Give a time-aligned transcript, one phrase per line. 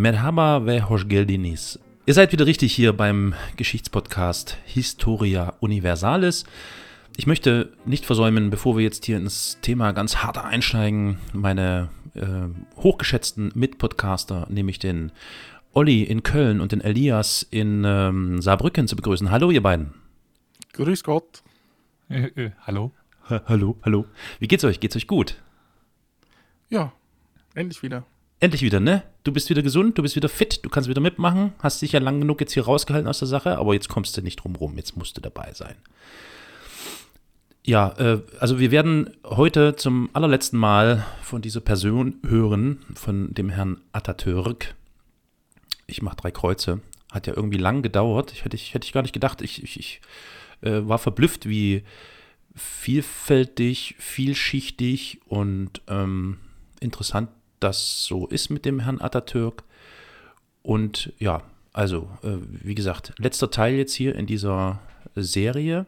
[0.00, 1.78] Merhaba ve hoş geldiniz.
[2.06, 6.44] Ihr seid wieder richtig hier beim Geschichtspodcast Historia Universalis.
[7.18, 12.48] Ich möchte nicht versäumen, bevor wir jetzt hier ins Thema ganz hart einsteigen, meine äh,
[12.78, 15.12] hochgeschätzten Mitpodcaster, nämlich den
[15.74, 19.30] Olli in Köln und den Elias in ähm, Saarbrücken zu begrüßen.
[19.30, 19.92] Hallo, ihr beiden.
[20.72, 21.42] Grüß Gott.
[22.08, 22.92] Äh, äh, hallo.
[23.28, 24.06] Ha hallo, hallo.
[24.38, 24.80] Wie geht's euch?
[24.80, 25.36] Geht's euch gut?
[26.70, 26.90] Ja,
[27.54, 28.06] endlich wieder.
[28.42, 29.02] Endlich wieder, ne?
[29.22, 32.00] Du bist wieder gesund, du bist wieder fit, du kannst wieder mitmachen, hast dich ja
[32.00, 34.78] lang genug jetzt hier rausgehalten aus der Sache, aber jetzt kommst du nicht drum rum,
[34.78, 35.74] jetzt musst du dabei sein.
[37.62, 43.50] Ja, äh, also wir werden heute zum allerletzten Mal von dieser Person hören, von dem
[43.50, 44.74] Herrn Atatürk.
[45.86, 46.80] Ich mache drei Kreuze.
[47.12, 48.32] Hat ja irgendwie lang gedauert.
[48.32, 49.42] Ich hätte ich, hätte ich gar nicht gedacht.
[49.42, 50.00] Ich, ich, ich
[50.62, 51.82] äh, war verblüfft, wie
[52.54, 56.38] vielfältig, vielschichtig und ähm,
[56.80, 57.28] interessant
[57.60, 59.62] das so ist mit dem Herrn Atatürk.
[60.62, 64.80] Und ja, also, äh, wie gesagt, letzter Teil jetzt hier in dieser
[65.14, 65.86] Serie.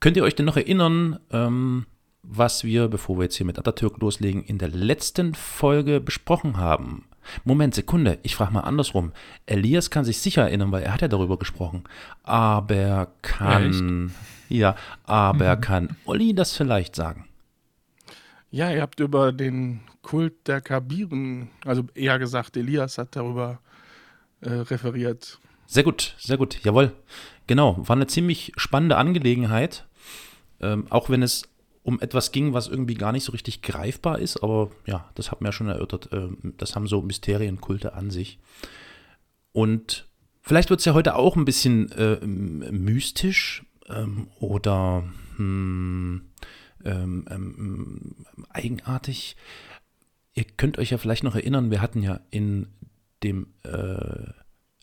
[0.00, 1.86] Könnt ihr euch denn noch erinnern, ähm,
[2.22, 7.04] was wir, bevor wir jetzt hier mit Atatürk loslegen, in der letzten Folge besprochen haben?
[7.44, 9.12] Moment, Sekunde, ich frage mal andersrum.
[9.46, 11.84] Elias kann sich sicher erinnern, weil er hat ja darüber gesprochen.
[12.22, 14.12] Aber kann.
[14.48, 15.60] Ja, aber mhm.
[15.60, 17.26] kann Olli das vielleicht sagen?
[18.56, 23.60] Ja, ihr habt über den Kult der Kabiren, also eher gesagt, Elias hat darüber
[24.40, 25.38] äh, referiert.
[25.66, 26.92] Sehr gut, sehr gut, jawohl.
[27.46, 29.84] Genau, war eine ziemlich spannende Angelegenheit,
[30.62, 31.42] ähm, auch wenn es
[31.82, 35.42] um etwas ging, was irgendwie gar nicht so richtig greifbar ist, aber ja, das hat
[35.42, 38.38] mir ja schon erörtert, äh, das haben so Mysterienkulte an sich.
[39.52, 40.08] Und
[40.40, 45.04] vielleicht wird es ja heute auch ein bisschen äh, mystisch ähm, oder
[45.36, 46.22] hm,
[46.86, 49.36] ähm, ähm, eigenartig.
[50.34, 52.68] Ihr könnt euch ja vielleicht noch erinnern, wir hatten ja in
[53.22, 54.30] dem äh,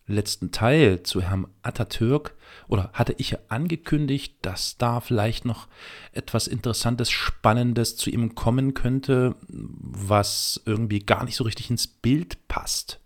[0.05, 2.35] letzten Teil zu Herrn Atatürk
[2.67, 5.67] oder hatte ich ja angekündigt, dass da vielleicht noch
[6.11, 12.47] etwas Interessantes, Spannendes zu ihm kommen könnte, was irgendwie gar nicht so richtig ins Bild
[12.47, 12.99] passt.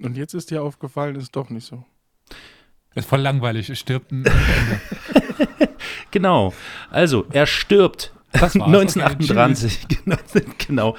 [0.00, 1.84] Und jetzt ist dir aufgefallen, ist doch nicht so.
[2.94, 4.24] Das ist voll langweilig, es stirbt ein
[6.10, 6.52] Genau.
[6.90, 10.16] Also, er stirbt 1938, genau,
[10.58, 10.96] genau.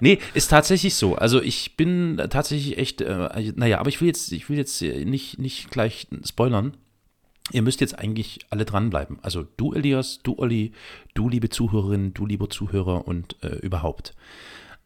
[0.00, 1.14] Nee, ist tatsächlich so.
[1.16, 5.38] Also ich bin tatsächlich echt, äh, naja, aber ich will jetzt, ich will jetzt nicht,
[5.38, 6.76] nicht gleich spoilern.
[7.50, 9.18] Ihr müsst jetzt eigentlich alle dranbleiben.
[9.22, 10.72] Also du, Elias, du, Olli,
[11.14, 14.14] du, liebe Zuhörerin, du, lieber Zuhörer und äh, überhaupt.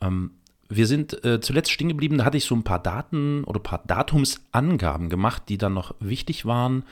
[0.01, 0.33] Ähm,
[0.69, 3.63] wir sind äh, zuletzt stehen geblieben, da hatte ich so ein paar Daten oder ein
[3.63, 6.85] paar Datumsangaben gemacht, die dann noch wichtig waren.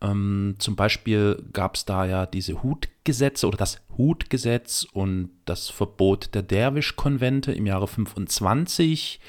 [0.00, 6.34] Ähm, zum Beispiel gab es da ja diese Hutgesetze oder das Hutgesetz und das Verbot
[6.34, 9.20] der Derwisch-Konvente im Jahre 25.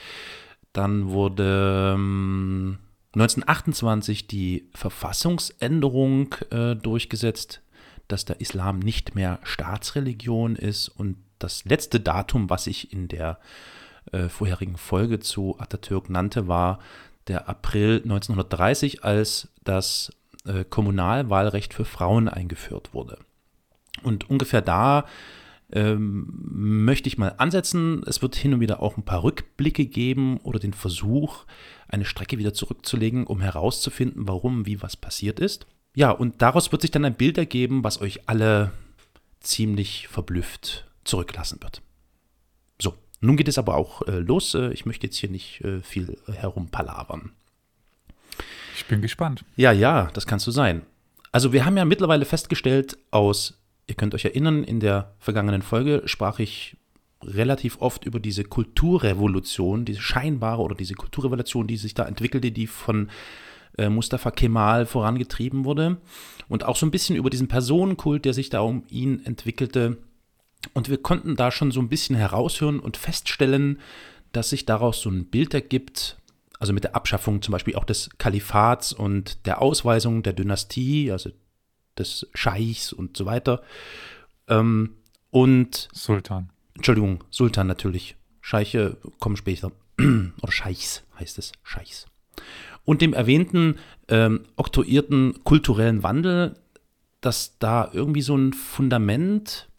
[0.74, 2.78] Dann wurde ähm,
[3.16, 7.62] 1928 die Verfassungsänderung äh, durchgesetzt,
[8.08, 10.90] dass der Islam nicht mehr Staatsreligion ist.
[10.90, 13.40] Und das letzte Datum, was ich in der
[14.12, 16.80] äh, vorherigen Folge zu Atatürk nannte, war
[17.28, 20.12] der April 1930, als das
[20.46, 23.20] äh, Kommunalwahlrecht für Frauen eingeführt wurde.
[24.04, 25.06] Und ungefähr da
[25.72, 26.28] ähm,
[26.86, 28.04] möchte ich mal ansetzen.
[28.08, 31.46] Es wird hin und wieder auch ein paar Rückblicke geben oder den Versuch,
[31.88, 35.68] eine Strecke wieder zurückzulegen, um herauszufinden, warum, wie was passiert ist.
[35.96, 38.72] Ja, und daraus wird sich dann ein Bild ergeben, was euch alle
[39.40, 41.82] ziemlich verblüfft zurücklassen wird.
[42.82, 44.54] So, nun geht es aber auch äh, los.
[44.54, 47.32] Äh, ich möchte jetzt hier nicht äh, viel herumpalavern.
[48.80, 49.44] Ich bin gespannt.
[49.58, 50.84] Ja, ja, das kannst du sein.
[51.34, 56.04] Also wir haben ja mittlerweile festgestellt aus, ihr könnt euch erinnern, in der vergangenen Folge
[56.06, 56.78] sprach ich
[57.22, 62.68] relativ oft über diese Kulturrevolution, diese scheinbare oder diese Kulturrevolution, die sich da entwickelte, die
[62.68, 63.10] von
[63.78, 65.98] äh, Mustafa Kemal vorangetrieben wurde.
[66.48, 69.98] Und auch so ein bisschen über diesen Personenkult, der sich da um ihn entwickelte.
[70.74, 73.80] Und wir konnten da schon so ein bisschen heraushören und feststellen,
[74.32, 76.19] dass sich daraus so ein Bild ergibt,
[76.60, 81.32] also mit der Abschaffung zum Beispiel auch des Kalifats und der Ausweisung der Dynastie, also
[81.98, 83.64] des Scheichs und so weiter.
[84.48, 84.96] Ähm,
[85.32, 86.50] und Sultan.
[86.76, 88.16] Entschuldigung, Sultan natürlich.
[88.42, 89.72] Scheiche kommen später.
[89.98, 91.54] Oder Scheichs heißt es.
[91.64, 92.08] Scheichs.
[92.86, 93.76] Und dem erwähnten
[94.08, 96.56] ähm, oktroyierten kulturellen Wandel,
[97.22, 99.70] dass da irgendwie so ein Fundament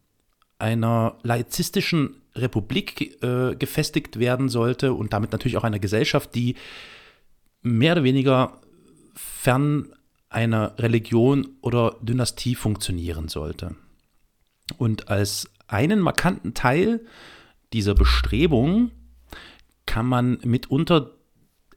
[0.59, 6.57] einer laizistischen Republik äh, gefestigt werden sollte und damit natürlich auch einer Gesellschaft, die
[7.63, 8.61] mehr oder weniger
[9.15, 9.93] fern
[10.29, 13.75] einer Religion oder Dynastie funktionieren sollte.
[14.79, 17.01] Und als einen markanten Teil
[17.73, 18.93] dieser Bestrebung
[19.87, 21.11] kann man mitunter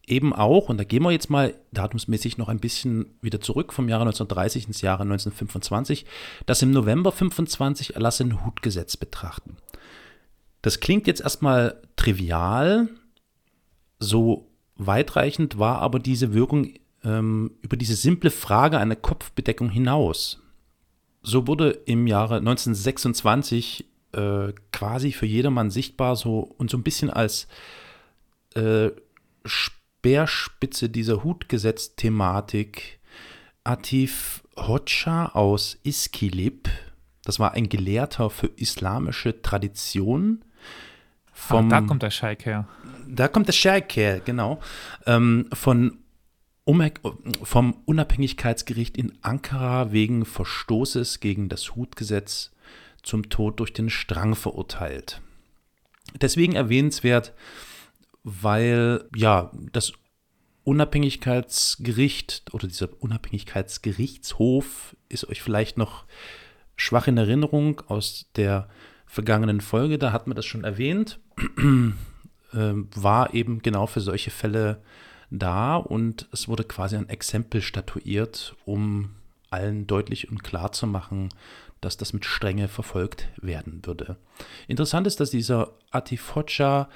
[0.05, 3.89] eben auch, und da gehen wir jetzt mal datumsmäßig noch ein bisschen wieder zurück vom
[3.89, 6.05] Jahre 1930 ins Jahre 1925,
[6.45, 9.57] das im November 25 erlassene Hutgesetz betrachten.
[10.63, 12.89] Das klingt jetzt erstmal trivial,
[13.99, 16.73] so weitreichend war aber diese Wirkung
[17.03, 20.41] ähm, über diese simple Frage einer Kopfbedeckung hinaus.
[21.21, 27.09] So wurde im Jahre 1926 äh, quasi für jedermann sichtbar so und so ein bisschen
[27.09, 27.47] als
[28.55, 28.89] äh,
[29.45, 32.99] Speerspitze dieser Hutgesetz-Thematik
[33.65, 36.69] Atif Hoxha aus Iskilip.
[37.23, 40.43] Das war ein Gelehrter für islamische Tradition.
[41.33, 42.67] Vom, ah, da kommt der Scheik her.
[43.07, 44.59] Da kommt der Scheik her, genau.
[45.05, 45.99] Ähm, von
[47.43, 52.51] vom Unabhängigkeitsgericht in Ankara wegen Verstoßes gegen das Hutgesetz
[53.01, 55.21] zum Tod durch den Strang verurteilt.
[56.21, 57.33] Deswegen erwähnenswert,
[58.23, 59.91] weil ja das
[60.63, 66.05] Unabhängigkeitsgericht oder dieser Unabhängigkeitsgerichtshof ist euch vielleicht noch
[66.77, 68.69] schwach in Erinnerung aus der
[69.13, 71.19] vergangenen Folge, da hat man das schon erwähnt,
[72.51, 74.81] äh, war eben genau für solche Fälle
[75.29, 79.11] da und es wurde quasi ein Exempel statuiert, um
[79.51, 81.29] allen deutlich und klar zu machen,
[81.79, 84.17] dass das mit Strenge verfolgt werden würde.
[84.67, 86.89] Interessant ist, dass dieser Atifocha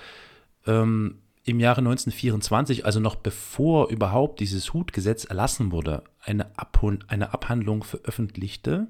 [0.65, 7.31] ähm, im Jahre 1924, also noch bevor überhaupt dieses Hutgesetz erlassen wurde, eine, Abhund eine
[7.31, 8.87] Abhandlung veröffentlichte,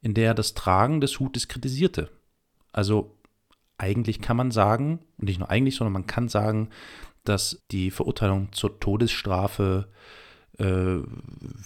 [0.00, 2.08] in der er das Tragen des Hutes kritisierte.
[2.76, 3.16] Also
[3.78, 6.68] eigentlich kann man sagen, und nicht nur eigentlich, sondern man kann sagen,
[7.24, 9.88] dass die Verurteilung zur Todesstrafe
[10.58, 10.98] äh,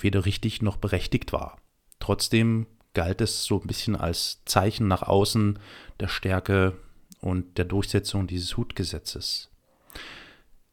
[0.01, 1.59] weder richtig noch berechtigt war.
[1.99, 5.59] Trotzdem galt es so ein bisschen als Zeichen nach außen
[5.99, 6.77] der Stärke
[7.21, 9.51] und der Durchsetzung dieses Hutgesetzes.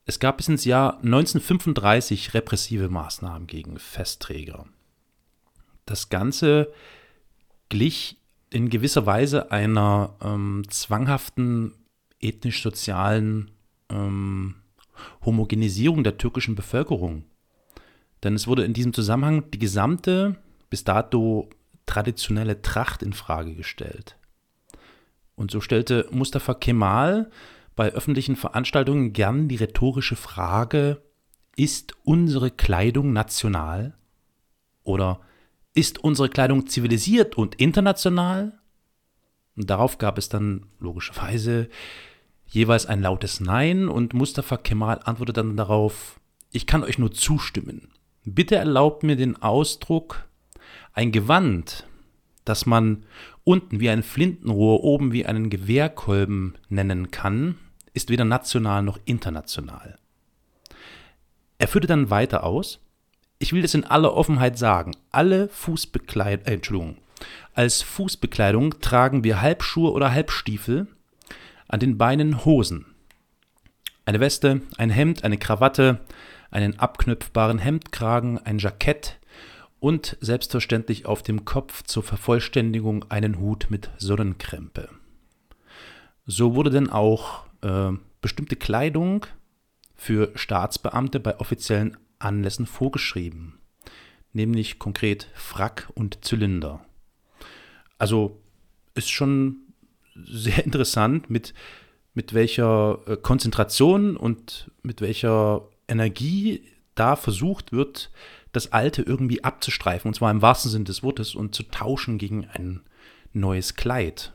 [0.06, 4.68] Es gab bis ins Jahr 1935 repressive Maßnahmen gegen Festträger.
[5.86, 6.72] Das Ganze
[7.69, 8.16] glich
[8.49, 11.73] in gewisser Weise einer ähm, zwanghaften
[12.19, 13.51] ethnisch-sozialen
[13.89, 14.55] ähm,
[15.25, 17.25] Homogenisierung der türkischen Bevölkerung.
[18.23, 20.38] Denn es wurde in diesem Zusammenhang die gesamte,
[20.69, 21.49] bis dato
[21.85, 24.17] traditionelle Tracht in Frage gestellt.
[25.35, 27.29] Und so stellte Mustafa Kemal
[27.75, 31.01] bei öffentlichen Veranstaltungen gern die rhetorische Frage,
[31.55, 33.95] ist unsere Kleidung national?
[34.83, 35.21] Oder
[35.77, 38.59] ist unsere Kleidung zivilisiert und international?
[39.56, 41.69] Und darauf gab es dann logischerweise
[42.47, 46.19] jeweils ein lautes Nein und Mustafa Kemal antwortet dann darauf,
[46.51, 47.89] ich kann euch nur zustimmen.
[48.25, 50.27] Bitte erlaubt mir den Ausdruck,
[50.94, 51.85] ein Gewand,
[52.44, 53.06] das man
[53.44, 57.56] unten wie ein Flintenrohr, oben wie einen Gewehrkolben nennen kann,
[57.94, 60.00] ist weder national noch international.
[61.59, 62.79] Er führte dann weiter aus,
[63.39, 66.98] ich will das in aller Offenheit sagen, alle Fußbekleidung, äh, Entschuldigung,
[67.53, 70.88] als Fußbekleidung tragen wir Halbschuhe oder Halbstiefel,
[71.67, 72.86] an den Beinen Hosen.
[74.06, 76.00] Eine Weste, ein Hemd, eine Krawatte,
[76.50, 79.20] einen abknüpfbaren Hemdkragen, ein Jackett
[79.79, 84.89] und selbstverständlich auf dem Kopf zur Vervollständigung einen Hut mit Sonnenkrempe.
[86.25, 87.91] So wurde denn auch äh,
[88.22, 89.25] bestimmte Kleidung
[89.96, 93.59] für Staatsbeamte bei offiziellen Anlässen vorgeschrieben,
[94.33, 96.86] nämlich konkret Frack und Zylinder.
[97.97, 98.41] Also
[98.95, 99.57] ist schon
[100.15, 101.53] sehr interessant, mit,
[102.13, 106.63] mit welcher äh, Konzentration und mit welcher Energie
[106.95, 108.12] da versucht wird,
[108.51, 112.47] das Alte irgendwie abzustreifen, und zwar im wahrsten Sinne des Wortes, und zu tauschen gegen
[112.47, 112.81] ein
[113.33, 114.33] neues Kleid.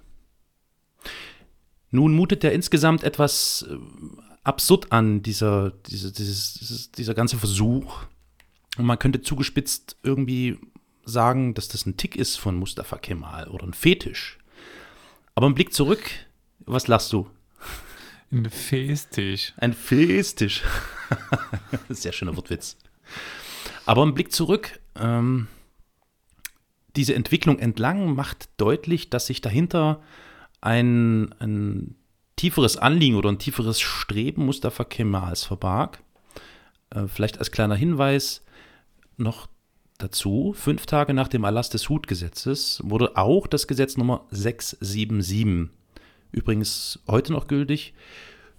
[1.90, 3.76] Nun mutet er insgesamt etwas äh,
[4.44, 8.02] absurd an, dieser, dieser, dieses, dieser ganze Versuch.
[8.78, 10.58] Und man könnte zugespitzt irgendwie
[11.04, 14.38] sagen, dass das ein Tick ist von Mustafa Kemal oder ein Fetisch.
[15.34, 16.02] Aber ein Blick zurück,
[16.60, 17.28] was lachst du?
[18.30, 19.52] Ein Festisch.
[19.58, 20.62] Ein Festisch.
[21.88, 22.76] Sehr schöner Wortwitz.
[23.84, 25.48] Aber ein Blick zurück, ähm,
[26.96, 30.02] diese Entwicklung entlang macht deutlich, dass sich dahinter
[30.60, 31.96] ein, ein
[32.42, 36.02] tieferes Anliegen oder ein tieferes Streben Mustafa Kemals verbarg.
[36.90, 38.44] Äh, vielleicht als kleiner Hinweis
[39.16, 39.46] noch
[39.98, 45.70] dazu, fünf Tage nach dem Erlass des Hutgesetzes wurde auch das Gesetz Nummer 677,
[46.32, 47.94] übrigens heute noch gültig,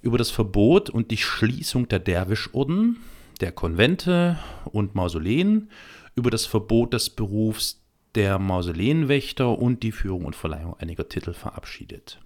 [0.01, 3.01] über das Verbot und die Schließung der Derwischorden,
[3.41, 5.69] der Konvente und Mausoleen,
[6.15, 7.83] über das Verbot des Berufs
[8.15, 12.21] der Mausoleenwächter und die Führung und Verleihung einiger Titel verabschiedet.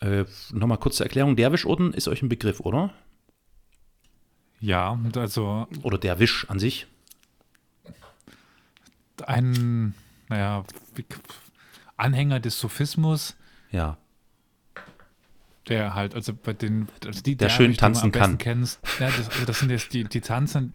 [0.00, 1.36] Äh, Nochmal kurz zur Erklärung.
[1.36, 2.92] Derwischorden ist euch ein Begriff, oder?
[4.60, 5.66] Ja, also.
[5.82, 6.86] Oder Derwisch an sich?
[9.24, 9.94] Ein,
[10.28, 10.64] naja,
[11.96, 13.36] Anhänger des Sophismus.
[13.70, 13.96] Ja.
[15.68, 18.38] Der halt, also bei den, also die der schön tanzen kann.
[18.38, 20.74] Kennst, ja, das, also das sind jetzt die, die Tanzen,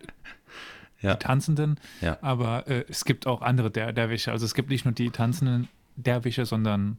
[0.99, 1.13] ja.
[1.13, 1.79] die Tanzenden.
[2.01, 2.17] Ja.
[2.21, 4.31] Aber äh, es gibt auch andere Der Derwische.
[4.31, 6.97] Also es gibt nicht nur die tanzenden Derwische, sondern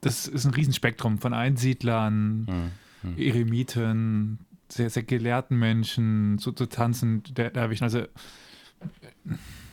[0.00, 2.70] das ist ein Riesenspektrum von Einsiedlern, hm,
[3.02, 3.18] hm.
[3.18, 4.38] Eremiten,
[4.68, 7.84] sehr, sehr gelehrten Menschen, so zu tanzen, der Derwischen.
[7.84, 8.02] Also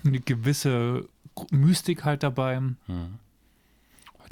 [0.05, 1.07] eine gewisse
[1.51, 2.57] Mystik halt dabei.
[2.57, 2.75] Hm.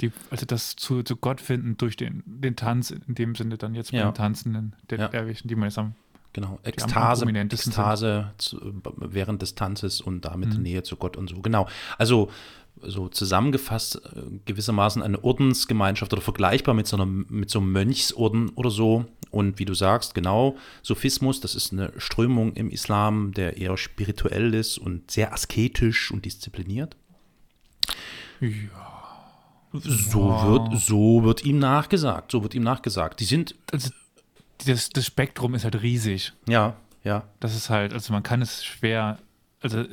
[0.00, 3.74] Die, also das zu, zu Gott finden durch den, den Tanz, in dem Sinne dann
[3.74, 4.04] jetzt ja.
[4.04, 5.08] beim Tanzenden der ja.
[5.08, 5.94] Derwischen, die man jetzt am
[6.34, 8.58] Genau, Ekstase, Ekstase zu,
[8.96, 10.62] während des Tanzes und damit mhm.
[10.62, 11.40] Nähe zu Gott und so.
[11.40, 11.68] Genau.
[11.96, 12.28] Also
[12.82, 18.50] so zusammengefasst äh, gewissermaßen eine Ordensgemeinschaft oder vergleichbar mit so, einer, mit so einem Mönchsorden
[18.50, 19.06] oder so.
[19.30, 24.54] Und wie du sagst, genau, Sophismus, das ist eine Strömung im Islam, der eher spirituell
[24.54, 26.96] ist und sehr asketisch und diszipliniert.
[28.40, 28.94] Ja.
[29.72, 30.48] So, ja.
[30.48, 32.30] Wird, so wird ihm nachgesagt.
[32.30, 33.18] So wird ihm nachgesagt.
[33.18, 33.56] Die sind.
[33.72, 33.90] Also
[34.66, 36.32] das, das Spektrum ist halt riesig.
[36.48, 37.24] Ja, ja.
[37.40, 39.18] Das ist halt, also man kann es schwer,
[39.60, 39.84] also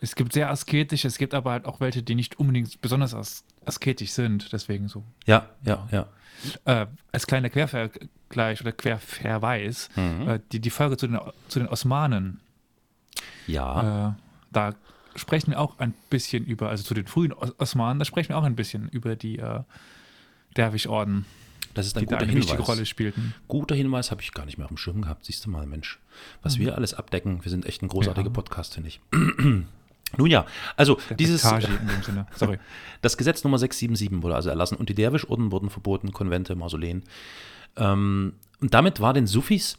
[0.00, 3.44] es gibt sehr asketische, es gibt aber halt auch welche, die nicht unbedingt besonders as
[3.64, 5.04] asketisch sind, deswegen so.
[5.26, 6.06] Ja, ja, ja.
[6.64, 10.28] Äh, als kleiner Quervergleich oder Querverweis, mhm.
[10.28, 12.40] äh, die, die Folge zu den, zu den Osmanen.
[13.46, 14.08] Ja.
[14.08, 14.12] Äh,
[14.52, 14.74] da
[15.16, 18.44] sprechen wir auch ein bisschen über, also zu den frühen Osmanen, da sprechen wir auch
[18.44, 19.60] ein bisschen über die äh,
[20.56, 21.26] Derwisch-Orden.
[21.74, 22.66] Das ist ein guter eine Hinweis.
[22.66, 23.34] Rolle spielten.
[23.46, 25.26] Guter Hinweis habe ich gar nicht mehr auf dem Schirm gehabt.
[25.26, 25.98] Siehst du mal, Mensch,
[26.42, 26.62] was mhm.
[26.62, 27.44] wir alles abdecken.
[27.44, 28.32] Wir sind echt ein großartiger ja.
[28.32, 29.00] Podcast, finde ich.
[30.16, 30.46] Nun ja,
[30.76, 31.42] also Der dieses
[33.02, 37.04] das Gesetz Nummer 677 wurde also erlassen und die Derwischorden wurden verboten, Konvente, Mausoleen.
[37.76, 39.78] Ähm, und damit war den Sufis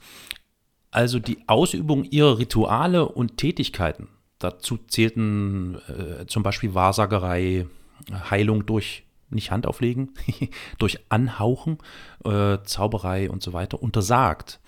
[0.92, 4.08] also die Ausübung ihrer Rituale und Tätigkeiten.
[4.40, 7.68] Dazu zählten äh, zum Beispiel Wahrsagerei,
[8.30, 10.14] Heilung durch nicht Hand auflegen,
[10.80, 11.78] durch Anhauchen,
[12.26, 14.60] äh, Zauberei und so weiter untersagt.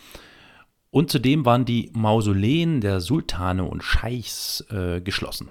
[0.92, 5.50] Und zudem waren die Mausoleen der Sultane und Scheichs äh, geschlossen.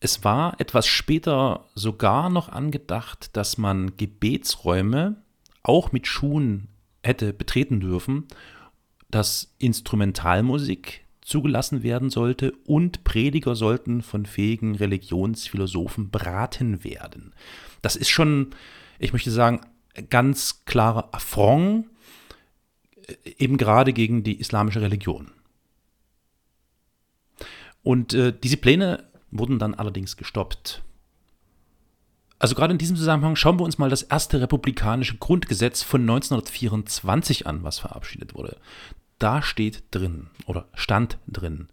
[0.00, 5.16] Es war etwas später sogar noch angedacht, dass man Gebetsräume
[5.62, 6.68] auch mit Schuhen
[7.02, 8.28] hätte betreten dürfen,
[9.10, 17.34] dass Instrumentalmusik zugelassen werden sollte und Prediger sollten von fähigen Religionsphilosophen beraten werden.
[17.82, 18.50] Das ist schon,
[18.98, 19.60] ich möchte sagen,
[20.10, 21.86] ganz klarer Affront
[23.24, 25.30] eben gerade gegen die islamische Religion.
[27.82, 30.82] Und äh, diese Pläne wurden dann allerdings gestoppt.
[32.38, 37.46] Also gerade in diesem Zusammenhang schauen wir uns mal das erste republikanische Grundgesetz von 1924
[37.46, 38.58] an, was verabschiedet wurde.
[39.18, 41.68] Da steht drin oder stand drin,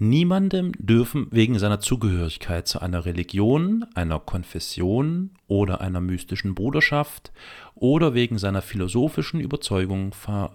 [0.00, 7.32] niemandem dürfen wegen seiner Zugehörigkeit zu einer Religion, einer Konfession oder einer mystischen Bruderschaft
[7.74, 10.52] oder wegen seiner philosophischen Überzeugung ver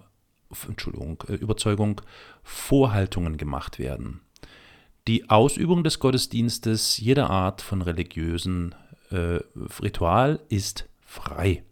[0.68, 2.00] Entschuldigung, äh, Überzeugung
[2.42, 4.20] Vorhaltungen gemacht werden.
[5.08, 8.74] Die Ausübung des Gottesdienstes jeder Art von religiösen
[9.10, 9.40] äh,
[9.82, 11.62] Ritual ist frei.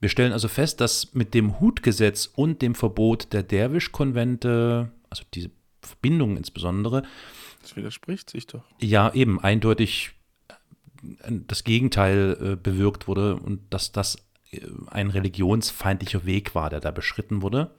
[0.00, 5.50] Wir stellen also fest, dass mit dem Hutgesetz und dem Verbot der Derwisch-Konvente, also diese
[5.82, 7.02] Verbindung insbesondere,
[7.62, 8.64] das widerspricht sich doch.
[8.80, 10.12] Ja, eben eindeutig
[10.48, 14.18] äh, das Gegenteil äh, bewirkt wurde und dass das
[14.88, 17.70] ein religionsfeindlicher Weg war, der da beschritten wurde.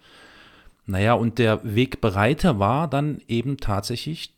[0.86, 4.34] Naja, und der Wegbereiter war dann eben tatsächlich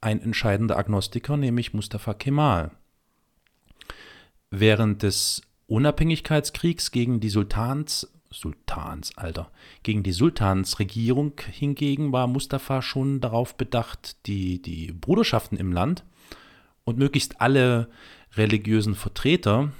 [0.00, 2.72] ein entscheidender Agnostiker, nämlich Mustafa Kemal.
[4.50, 9.50] Während des Unabhängigkeitskriegs gegen die Sultans, Sultans, Alter,
[9.82, 16.04] gegen die Sultansregierung hingegen war Mustafa schon darauf bedacht, die, die Bruderschaften im Land
[16.84, 17.88] und möglichst alle
[18.36, 19.72] religiösen Vertreter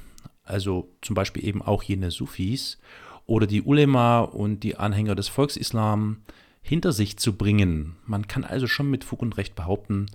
[0.44, 2.78] also zum Beispiel eben auch jene Sufis
[3.26, 6.22] oder die Ulema und die Anhänger des Volksislam
[6.60, 7.96] hinter sich zu bringen.
[8.06, 10.06] Man kann also schon mit Fug und Recht behaupten,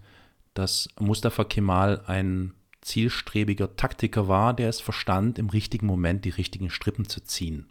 [0.53, 6.69] dass Mustafa Kemal ein zielstrebiger Taktiker war, der es verstand, im richtigen Moment die richtigen
[6.69, 7.67] Strippen zu ziehen.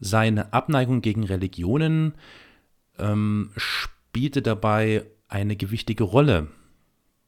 [0.00, 2.14] Seine Abneigung gegen Religionen
[2.98, 6.48] ähm, spielte dabei eine gewichtige Rolle.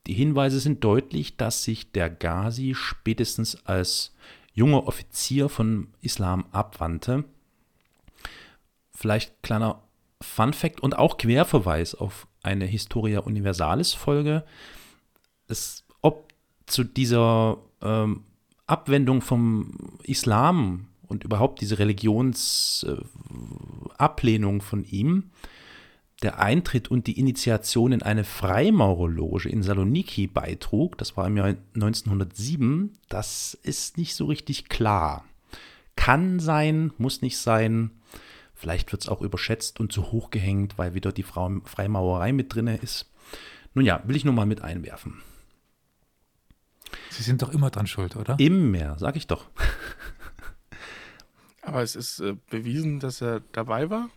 [0.07, 4.15] Die Hinweise sind deutlich, dass sich der Ghazi spätestens als
[4.53, 7.25] junger Offizier von Islam abwandte.
[8.93, 9.83] Vielleicht kleiner
[10.23, 14.45] Fun Fact und auch Querverweis auf eine Historia Universalis Folge.
[15.49, 16.33] Es, ob
[16.67, 18.25] zu dieser ähm,
[18.67, 25.31] Abwendung vom Islam und überhaupt diese Religionsablehnung äh, von ihm,
[26.23, 31.55] der Eintritt und die Initiation in eine Freimaurerloge in Saloniki beitrug, das war im Jahr
[31.75, 35.25] 1907, das ist nicht so richtig klar.
[35.97, 37.91] Kann sein, muss nicht sein.
[38.55, 42.67] Vielleicht wird es auch überschätzt und zu hoch gehängt, weil wieder die Freimaurerei mit drin
[42.67, 43.11] ist.
[43.75, 45.23] Nun ja, will ich nur mal mit einwerfen.
[47.11, 48.39] Sie sind doch immer dran schuld, oder?
[48.39, 49.47] Immer, sag ich doch.
[51.63, 54.09] Aber es ist äh, bewiesen, dass er dabei war?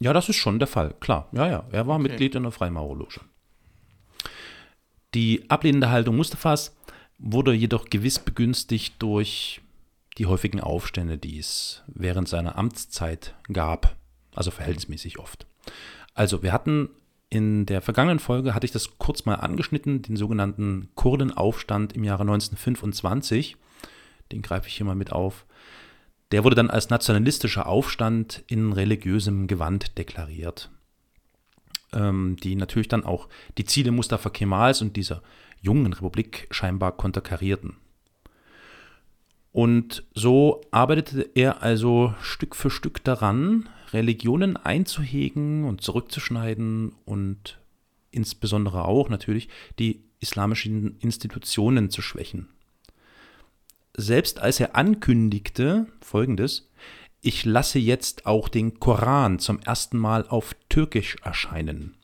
[0.00, 1.28] Ja, das ist schon der Fall, klar.
[1.32, 2.08] Ja, ja, er war okay.
[2.08, 3.20] Mitglied in der Freimaurerloge.
[5.14, 6.76] Die ablehnende Haltung Mustafas
[7.18, 9.60] wurde jedoch gewiss begünstigt durch
[10.18, 13.96] die häufigen Aufstände, die es während seiner Amtszeit gab,
[14.34, 15.46] also verhältnismäßig oft.
[16.14, 16.90] Also wir hatten
[17.30, 22.22] in der vergangenen Folge, hatte ich das kurz mal angeschnitten, den sogenannten Kurdenaufstand im Jahre
[22.22, 23.56] 1925,
[24.30, 25.46] den greife ich hier mal mit auf.
[26.32, 30.70] Der wurde dann als nationalistischer Aufstand in religiösem Gewand deklariert,
[31.92, 33.28] ähm, die natürlich dann auch
[33.58, 35.22] die Ziele Mustafa Kemals und dieser
[35.60, 37.76] jungen Republik scheinbar konterkarierten.
[39.52, 47.60] Und so arbeitete er also Stück für Stück daran, Religionen einzuhegen und zurückzuschneiden und
[48.10, 52.48] insbesondere auch natürlich die islamischen Institutionen zu schwächen.
[53.96, 56.70] Selbst als er ankündigte folgendes,
[57.20, 61.96] ich lasse jetzt auch den Koran zum ersten Mal auf Türkisch erscheinen,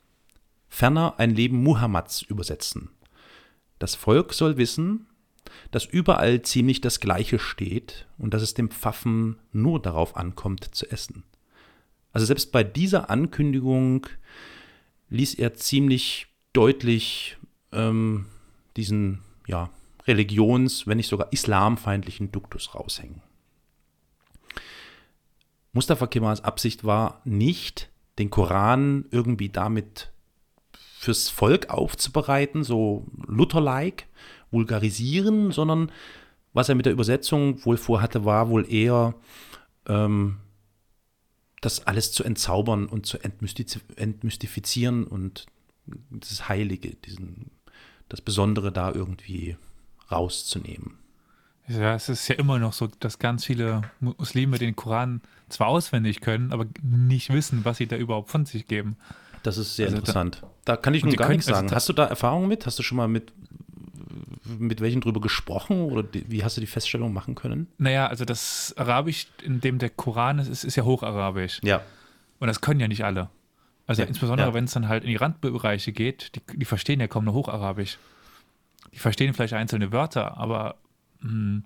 [0.67, 2.89] ferner ein Leben Muhammads übersetzen.
[3.77, 5.07] Das Volk soll wissen,
[5.71, 10.89] dass überall ziemlich das Gleiche steht und dass es dem Pfaffen nur darauf ankommt zu
[10.89, 11.23] essen.
[12.13, 14.07] Also selbst bei dieser Ankündigung
[15.09, 17.37] ließ er ziemlich deutlich
[17.71, 18.25] ähm,
[18.75, 19.69] diesen ja,
[20.07, 23.21] religions-, wenn nicht sogar islamfeindlichen Duktus raushängen.
[25.73, 30.11] Mustafa Kemals Absicht war nicht, den Koran irgendwie damit
[30.73, 34.07] fürs Volk aufzubereiten, so Luther-like,
[34.51, 35.91] vulgarisieren, sondern
[36.53, 39.15] was er mit der Übersetzung wohl vorhatte, war wohl eher
[39.87, 40.37] ähm,
[41.61, 45.45] das alles zu entzaubern und zu entmystifizieren und
[46.09, 47.51] das Heilige, diesen,
[48.09, 49.57] das Besondere da irgendwie
[50.11, 50.97] rauszunehmen.
[51.67, 56.19] Ja, es ist ja immer noch so, dass ganz viele Muslime den Koran zwar auswendig
[56.21, 58.97] können, aber nicht wissen, was sie da überhaupt von sich geben.
[59.43, 60.39] Das ist sehr also interessant.
[60.65, 61.67] Da, da, kann ich nun gar nichts also sagen.
[61.67, 62.65] Also Hast du da Erfahrungen mit?
[62.65, 63.31] Hast du schon mal mit
[64.59, 67.67] mit welchen drüber gesprochen oder die, wie hast du die Feststellung machen können?
[67.77, 71.59] Naja, also das Arabisch, in dem der Koran ist, ist, ist ja Hocharabisch.
[71.63, 71.81] Ja.
[72.39, 73.29] Und das können ja nicht alle.
[73.87, 74.53] Also ja, insbesondere, ja.
[74.53, 77.97] wenn es dann halt in die Randbereiche geht, die, die, verstehen ja kaum nur Hocharabisch.
[78.93, 80.75] Die verstehen vielleicht einzelne Wörter, aber
[81.21, 81.63] mh, hm,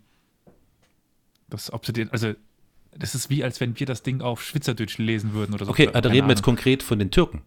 [1.50, 2.34] das, ob sie den, also
[2.98, 5.72] das ist wie, als wenn wir das Ding auf Schwitzerdeutsch lesen würden oder so.
[5.72, 7.42] Okay, da reden wir jetzt konkret von den Türken.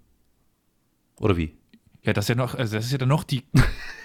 [1.19, 1.55] Oder wie?
[2.03, 3.43] Ja, das ist ja noch, also das ist ja dann noch die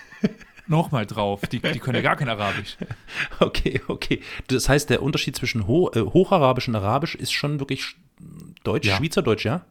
[0.68, 1.42] nochmal drauf.
[1.48, 2.78] Die, die können ja gar kein Arabisch.
[3.40, 4.22] Okay, okay.
[4.48, 7.96] Das heißt, der Unterschied zwischen Ho äh, Hocharabisch und Arabisch ist schon wirklich
[8.64, 8.98] Deutsch, ja.
[8.98, 9.66] Schweizerdeutsch, ja?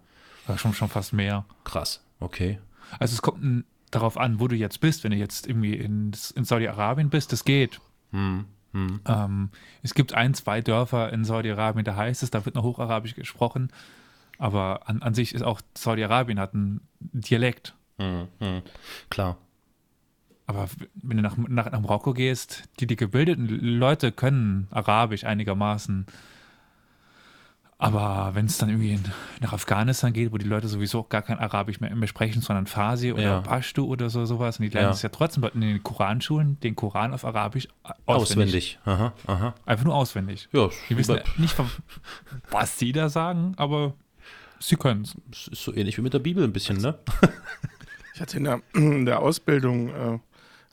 [0.48, 0.58] ja?
[0.58, 1.44] Schon, schon fast mehr.
[1.64, 2.58] Krass, okay.
[2.98, 5.04] Also es kommt darauf an, wo du jetzt bist.
[5.04, 7.80] Wenn du jetzt irgendwie in, in Saudi-Arabien bist, das geht.
[8.10, 8.46] Hm.
[8.72, 9.00] Hm.
[9.06, 9.50] Ähm,
[9.82, 13.70] es gibt ein, zwei Dörfer in Saudi-Arabien, da heißt es, da wird noch Hocharabisch gesprochen.
[14.38, 17.74] Aber an, an sich ist auch Saudi-Arabien hat einen Dialekt.
[17.98, 18.62] Hm, hm.
[19.10, 19.36] Klar.
[20.46, 26.06] Aber wenn du nach, nach, nach Marokko gehst, die, die gebildeten Leute können Arabisch einigermaßen.
[27.82, 28.96] Aber wenn es dann irgendwie
[29.40, 33.12] nach Afghanistan geht, wo die Leute sowieso gar kein Arabisch mehr, mehr sprechen, sondern Farsi
[33.12, 33.40] oder ja.
[33.40, 35.08] Pashto oder so sowas, und die lernen es ja.
[35.08, 37.66] ja trotzdem in den Koranschulen, den Koran auf Arabisch
[38.06, 38.78] auswendig.
[38.78, 38.78] auswendig.
[38.84, 39.54] Aha, aha.
[39.66, 40.48] Einfach nur auswendig.
[40.52, 41.56] Ja, die wissen nicht,
[42.52, 43.94] was sie da sagen, aber
[44.60, 45.48] sie können es.
[45.50, 46.96] Ist so ähnlich wie mit der Bibel ein bisschen, ne?
[48.14, 50.18] Ich hatte in der, in der Ausbildung äh,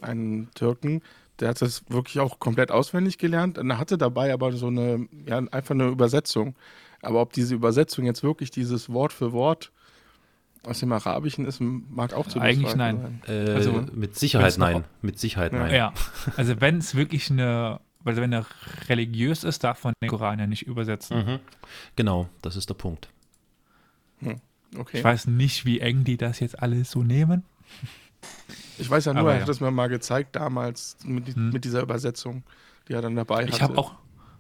[0.02, 1.02] einen Türken,
[1.40, 3.58] der hat das wirklich auch komplett auswendig gelernt.
[3.58, 6.56] Er hatte dabei aber so eine, ja, einfach eine Übersetzung.
[7.02, 9.72] Aber ob diese Übersetzung jetzt wirklich dieses Wort für Wort
[10.64, 13.22] aus dem Arabischen ist, mag auch zu Eigentlich nein.
[13.28, 14.84] Äh, also mit Sicherheit nein.
[15.02, 15.74] Mit Sicherheit nein.
[15.74, 15.94] Ja,
[16.38, 18.46] also wenn es wirklich eine, also wenn er
[18.90, 21.26] religiös ist, darf man den Koran ja nicht übersetzen.
[21.26, 21.40] Mhm.
[21.96, 23.10] Genau, das ist der Punkt.
[24.20, 24.36] Hm.
[24.78, 24.98] Okay.
[24.98, 27.44] Ich weiß nicht, wie eng die das jetzt alles so nehmen.
[28.78, 31.52] Ich weiß ja nur, er hat es mir mal gezeigt damals mit, hm.
[31.52, 32.44] mit, dieser Übersetzung,
[32.88, 33.50] die er dann dabei hatte.
[33.50, 33.96] Ich habe auch,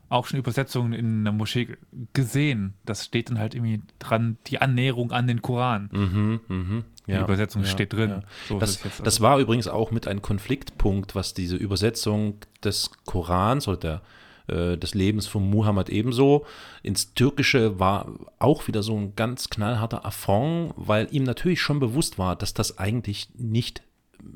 [0.09, 1.77] auch schon Übersetzungen in der Moschee
[2.13, 2.73] gesehen.
[2.85, 5.89] Das steht dann halt irgendwie dran, die Annäherung an den Koran.
[5.91, 6.83] Mhm, mhm.
[7.07, 8.09] Die Übersetzung ja, steht drin.
[8.09, 8.21] ja.
[8.47, 9.23] So Das, jetzt das also.
[9.23, 14.01] war übrigens auch mit ein Konfliktpunkt, was diese Übersetzung des Korans oder der,
[14.47, 16.45] äh, des Lebens von Muhammad ebenso
[16.83, 22.19] ins Türkische war auch wieder so ein ganz knallharter Affront, weil ihm natürlich schon bewusst
[22.19, 23.81] war, dass das eigentlich nicht,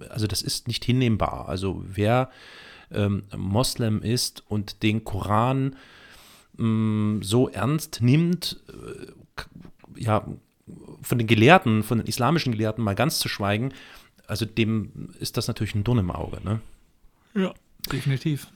[0.09, 1.47] also das ist nicht hinnehmbar.
[1.49, 2.31] Also wer
[2.93, 5.75] ähm, Moslem ist und den Koran
[6.58, 10.25] mh, so ernst nimmt, äh, ja,
[11.01, 13.73] von den Gelehrten, von den islamischen Gelehrten mal ganz zu schweigen,
[14.27, 16.39] also dem ist das natürlich ein Dorn im Auge.
[16.43, 16.62] Ne?
[17.36, 17.53] Ja,
[17.91, 18.47] definitiv.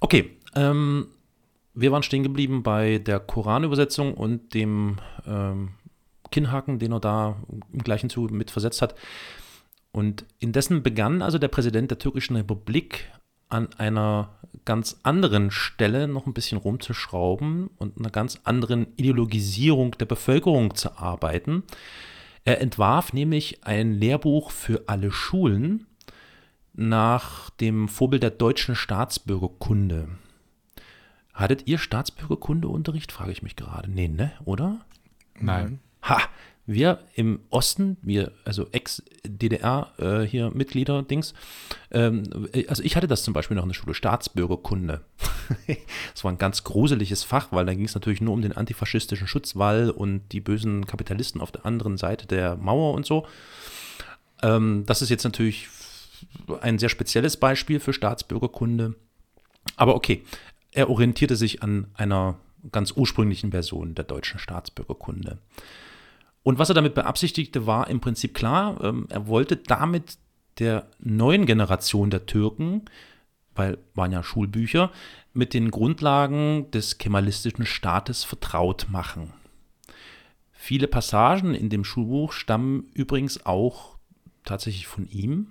[0.00, 1.06] Okay, ähm,
[1.74, 5.70] wir waren stehen geblieben bei der Koranübersetzung und dem ähm,
[6.30, 7.36] Kinnhaken, den er da
[7.72, 8.94] im gleichen Zuge mit versetzt hat.
[9.92, 13.10] Und indessen begann also der Präsident der türkischen Republik
[13.48, 14.30] an einer
[14.64, 20.98] ganz anderen Stelle noch ein bisschen rumzuschrauben und einer ganz anderen Ideologisierung der Bevölkerung zu
[20.98, 21.62] arbeiten.
[22.44, 25.86] Er entwarf nämlich ein Lehrbuch für alle Schulen
[26.74, 30.08] nach dem Vorbild der deutschen Staatsbürgerkunde.
[31.32, 33.90] Hattet ihr Staatsbürgerkundeunterricht, frage ich mich gerade.
[33.90, 34.32] Nee, ne?
[34.44, 34.84] Oder?
[35.38, 35.80] Nein.
[36.02, 36.20] Ha!
[36.66, 41.32] Wir im Osten, wir, also Ex-DDR, äh, hier Mitglieder, Dings,
[41.92, 45.02] ähm, also ich hatte das zum Beispiel noch in der Schule, Staatsbürgerkunde.
[46.12, 49.28] das war ein ganz gruseliges Fach, weil da ging es natürlich nur um den antifaschistischen
[49.28, 53.26] Schutzwall und die bösen Kapitalisten auf der anderen Seite der Mauer und so.
[54.42, 55.68] Ähm, das ist jetzt natürlich
[56.60, 58.94] ein sehr spezielles Beispiel für Staatsbürgerkunde.
[59.76, 60.22] Aber okay,
[60.72, 62.38] er orientierte sich an einer
[62.72, 65.38] ganz ursprünglichen Version der deutschen Staatsbürgerkunde.
[66.46, 68.80] Und was er damit beabsichtigte, war im Prinzip klar.
[68.80, 70.16] Ähm, er wollte damit
[70.60, 72.84] der neuen Generation der Türken,
[73.56, 74.92] weil waren ja Schulbücher,
[75.32, 79.32] mit den Grundlagen des kemalistischen Staates vertraut machen.
[80.52, 83.96] Viele Passagen in dem Schulbuch stammen übrigens auch
[84.44, 85.48] tatsächlich von ihm.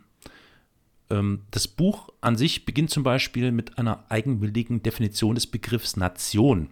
[1.10, 6.70] Ähm, Das Buch an sich beginnt zum Beispiel mit einer eigenwilligen Definition des Begriffs Nation.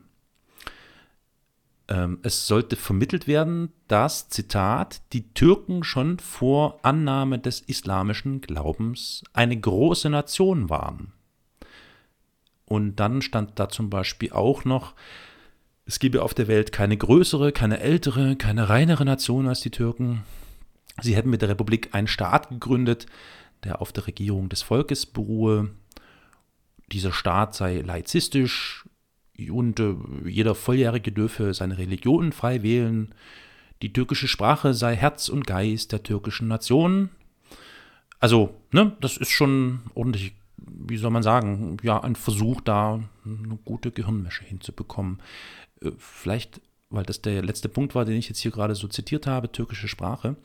[1.94, 9.24] Ähm, Es sollte vermittelt werden, dass, Zitat, die Türken schon vor Annahme des islamischen Glaubens
[9.32, 11.14] eine große Nation waren.
[12.66, 14.96] Und dann stand da zum Beispiel auch noch,
[15.86, 20.24] es gebe auf der Welt keine größere, keine ältere, keine reinere Nation als die Türken.
[21.02, 23.06] Sie hätten mit der Republik einen Staat gegründet,
[23.64, 25.72] der auf der Regierung des Volkes beruhe.
[26.92, 28.83] Dieser Staat sei laizistisch
[29.50, 33.14] und äh, jeder Volljährige dürfe seine Religion frei wählen.
[33.82, 37.10] Die türkische Sprache sei Herz und Geist der türkischen Nation.
[38.20, 43.60] Also, ne, das ist schon ordentlich, wie soll man sagen, ja, ein Versuch, da eine
[43.66, 45.20] gute Gehirnwäsche hinzubekommen.
[45.82, 49.28] Äh, Vielleicht, weil das der letzte Punkt war, den ich jetzt hier gerade so zitiert
[49.28, 50.36] habe, türkische Sprache.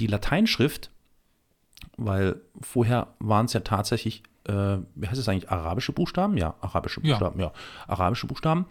[0.00, 0.90] Die Lateinschrift,
[1.96, 6.36] weil vorher waren es ja tatsächlich, äh, wie heißt es eigentlich, arabische Buchstaben?
[6.36, 7.14] Ja, arabische Ja.
[7.18, 7.52] Buchstaben, ja,
[7.86, 8.66] arabische Buchstaben.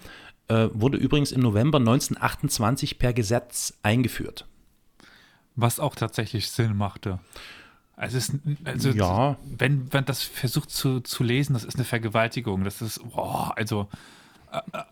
[0.48, 4.46] Äh, wurde übrigens im November 1928 per Gesetz eingeführt.
[5.56, 7.20] Was auch tatsächlich Sinn machte.
[7.96, 9.38] Also, es ist, also Ja.
[9.46, 12.64] wenn man das versucht zu, zu lesen, das ist eine Vergewaltigung.
[12.66, 13.88] Das ist, boah, also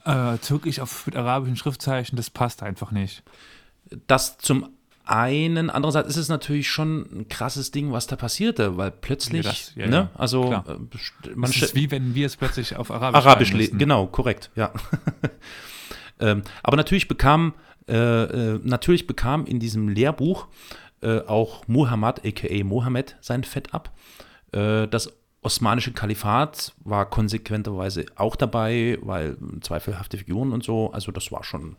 [0.06, 3.24] äh, äh, Türkisch auf, mit arabischen Schriftzeichen, das passt einfach nicht.
[4.08, 4.69] Das zum
[5.06, 9.52] einen, andererseits ist es natürlich schon ein krasses Ding, was da passierte, weil plötzlich, Ja,
[9.52, 10.66] das- ja, ne, ja, also klar.
[10.68, 14.50] äh, man st- ist wie wenn wir es plötzlich auf Arabisch Arabisch lesen, genau, korrekt,
[14.56, 14.72] ja.
[16.20, 17.54] ähm, aber natürlich bekam,
[17.88, 20.48] äh, äh, natürlich bekam in diesem Lehrbuch
[21.02, 23.92] äh, auch Muhammad, aka Mohammed, sein Fett ab.
[24.54, 25.12] Äh, das
[25.42, 31.76] osmanische Kalifat war konsequenterweise auch dabei, weil zweifelhafte Figuren und so, also das war schon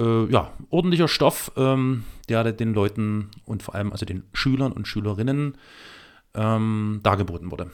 [0.00, 4.88] äh, ja, ordentlicher Stoff, ähm, der den Leuten und vor allem also den Schülern und
[4.88, 5.56] Schülerinnen
[6.34, 7.70] ähm, dargeboten wurde.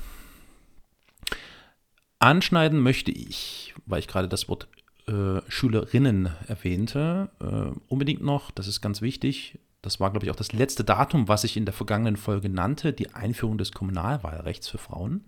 [2.19, 4.69] Anschneiden möchte ich, weil ich gerade das Wort
[5.07, 10.37] äh, Schülerinnen erwähnte, äh, unbedingt noch, das ist ganz wichtig, das war, glaube ich, auch
[10.37, 14.79] das letzte Datum, was ich in der vergangenen Folge nannte, die Einführung des Kommunalwahlrechts für
[14.79, 15.27] Frauen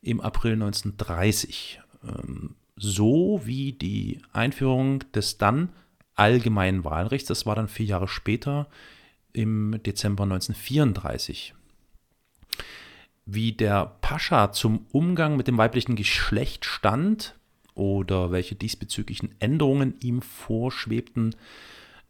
[0.00, 1.80] im April 1930.
[2.02, 5.68] Ähm, so wie die Einführung des dann
[6.14, 8.68] allgemeinen Wahlrechts, das war dann vier Jahre später,
[9.32, 11.54] im Dezember 1934
[13.24, 17.34] wie der Pascha zum Umgang mit dem weiblichen Geschlecht stand
[17.74, 21.34] oder welche diesbezüglichen Änderungen ihm vorschwebten.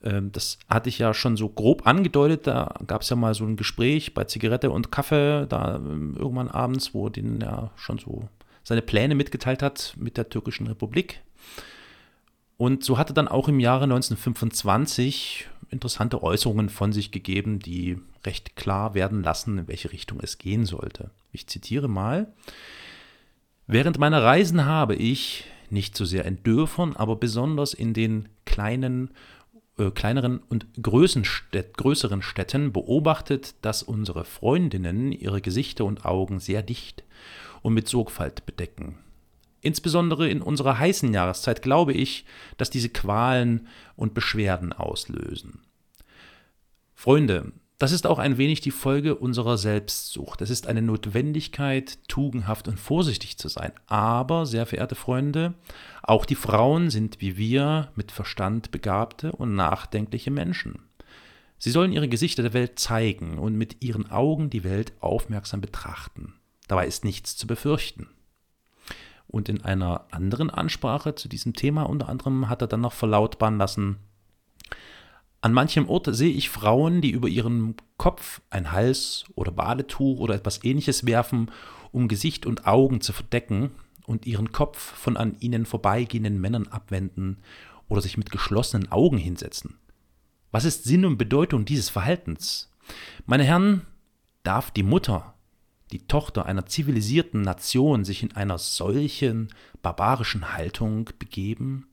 [0.03, 2.47] Ähm, Das hatte ich ja schon so grob angedeutet.
[2.47, 6.49] Da gab es ja mal so ein Gespräch bei Zigarette und Kaffee, da ähm, irgendwann
[6.49, 8.29] abends, wo denen ja schon so
[8.65, 11.21] seine Pläne mitgeteilt hat mit der türkischen Republik.
[12.63, 18.55] Und so hatte dann auch im Jahre 1925 interessante Äußerungen von sich gegeben, die recht
[18.55, 21.11] klar werden lassen, in welche Richtung es gehen sollte.
[21.33, 22.33] Ich zitiere mal.
[23.67, 29.11] Während meiner Reisen habe ich, nicht so sehr in Dörfern, aber besonders in den kleinen,
[29.77, 37.03] äh, kleineren und größeren Städten beobachtet, dass unsere Freundinnen ihre Gesichter und Augen sehr dicht
[37.63, 38.99] und mit Sorgfalt bedecken.
[39.63, 45.61] Insbesondere in unserer heißen Jahreszeit glaube ich, dass diese Qualen und Beschwerden auslösen.
[46.95, 50.41] Freunde, das ist auch ein wenig die Folge unserer Selbstsucht.
[50.41, 53.73] Es ist eine Notwendigkeit, tugendhaft und vorsichtig zu sein.
[53.87, 55.55] Aber, sehr verehrte Freunde,
[56.03, 60.83] auch die Frauen sind wie wir mit Verstand begabte und nachdenkliche Menschen.
[61.59, 66.35] Sie sollen ihre Gesichter der Welt zeigen und mit ihren Augen die Welt aufmerksam betrachten.
[66.67, 68.09] Dabei ist nichts zu befürchten.
[69.33, 73.59] Und in einer anderen Ansprache zu diesem Thema unter anderem hat er dann noch verlautbaren
[73.59, 73.97] lassen,
[75.43, 80.37] an manchem Ort sehe ich Frauen, die über ihren Kopf ein Hals oder Badetuch oder
[80.37, 81.51] etwas ähnliches werfen,
[81.91, 83.73] um Gesicht und Augen zu verdecken
[84.07, 87.39] und ihren Kopf von an ihnen vorbeigehenden Männern abwenden
[87.89, 89.79] oder sich mit geschlossenen Augen hinsetzen.
[90.53, 92.71] Was ist Sinn und Bedeutung dieses Verhaltens?
[93.27, 93.83] Meine Herren,
[94.45, 95.32] darf die Mutter,
[95.93, 99.49] die Tochter einer zivilisierten Nation sich in einer solchen
[99.83, 101.87] barbarischen Haltung begeben?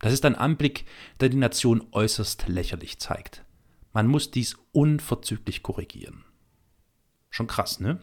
[0.00, 0.86] Das ist ein Anblick,
[1.20, 3.44] der die Nation äußerst lächerlich zeigt.
[3.92, 6.24] Man muss dies unverzüglich korrigieren.
[7.28, 8.00] Schon krass, ne?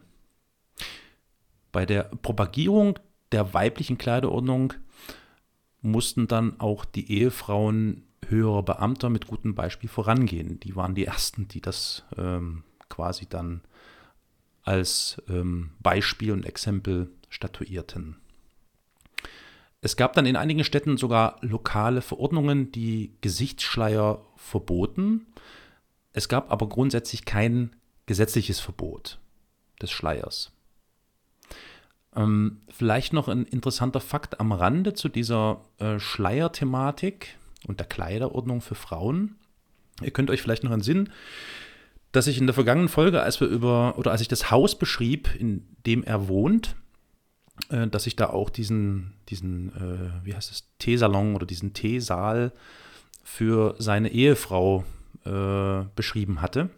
[1.71, 2.99] Bei der Propagierung
[3.31, 4.73] der weiblichen Kleiderordnung
[5.81, 10.59] mussten dann auch die Ehefrauen höherer Beamter mit gutem Beispiel vorangehen.
[10.59, 13.61] Die waren die Ersten, die das ähm, quasi dann
[14.67, 18.17] als ähm, Beispiel und Exempel statuierten.
[19.79, 25.27] Es gab dann in einigen Städten sogar lokale Verordnungen, die Gesichtsschleier verboten.
[26.11, 27.75] Es gab aber grundsätzlich kein
[28.07, 29.19] gesetzliches Verbot
[29.81, 30.51] des Schleiers.
[32.15, 38.61] Ähm, vielleicht noch ein interessanter Fakt am Rande zu dieser äh, Schleierthematik und der Kleiderordnung
[38.61, 39.35] für Frauen.
[40.01, 41.11] Ihr könnt euch vielleicht noch entsinnen,
[42.11, 45.29] dass ich in der vergangenen Folge, als wir über oder als ich das Haus beschrieb,
[45.37, 46.75] in dem er wohnt,
[47.69, 52.51] äh, dass ich da auch diesen, diesen äh, wie heißt es, Teesalon oder diesen Teesaal
[53.23, 54.83] für seine Ehefrau
[55.25, 56.69] äh, beschrieben hatte.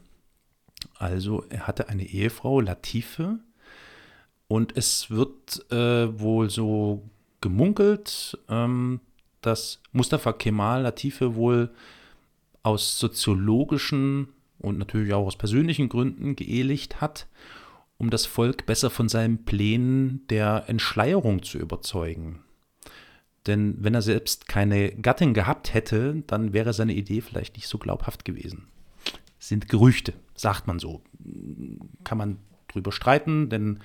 [0.97, 3.39] Also er hatte eine Ehefrau, Latife,
[4.49, 7.03] und es wird äh, wohl so
[7.39, 8.99] gemunkelt, ähm,
[9.41, 11.69] dass Mustafa Kemal Latife wohl
[12.63, 17.27] aus soziologischen und natürlich auch aus persönlichen Gründen geehelicht hat
[17.99, 22.39] um das Volk besser von seinen Plänen der Entschleierung zu überzeugen.
[23.45, 27.77] Denn wenn er selbst keine Gattin gehabt hätte, dann wäre seine Idee vielleicht nicht so
[27.77, 28.67] glaubhaft gewesen.
[29.37, 31.01] sind Gerüchte, sagt man so.
[32.03, 32.37] Kann man
[32.69, 33.79] drüber streiten, denn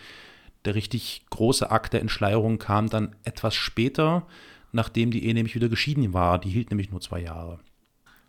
[0.64, 4.26] der richtig große Akt der Entschleierung kam dann etwas später,
[4.72, 6.38] nachdem die Ehe nämlich wieder geschieden war.
[6.38, 7.58] Die hielt nämlich nur zwei Jahre.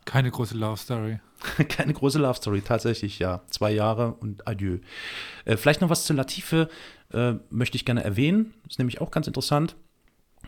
[0.06, 1.20] Keine große Love Story.
[1.70, 3.42] Keine große Love Story, tatsächlich, ja.
[3.50, 4.78] Zwei Jahre und adieu.
[5.46, 6.70] Äh, vielleicht noch was zu Latife
[7.12, 8.54] äh, möchte ich gerne erwähnen.
[8.70, 9.76] Ist nämlich auch ganz interessant.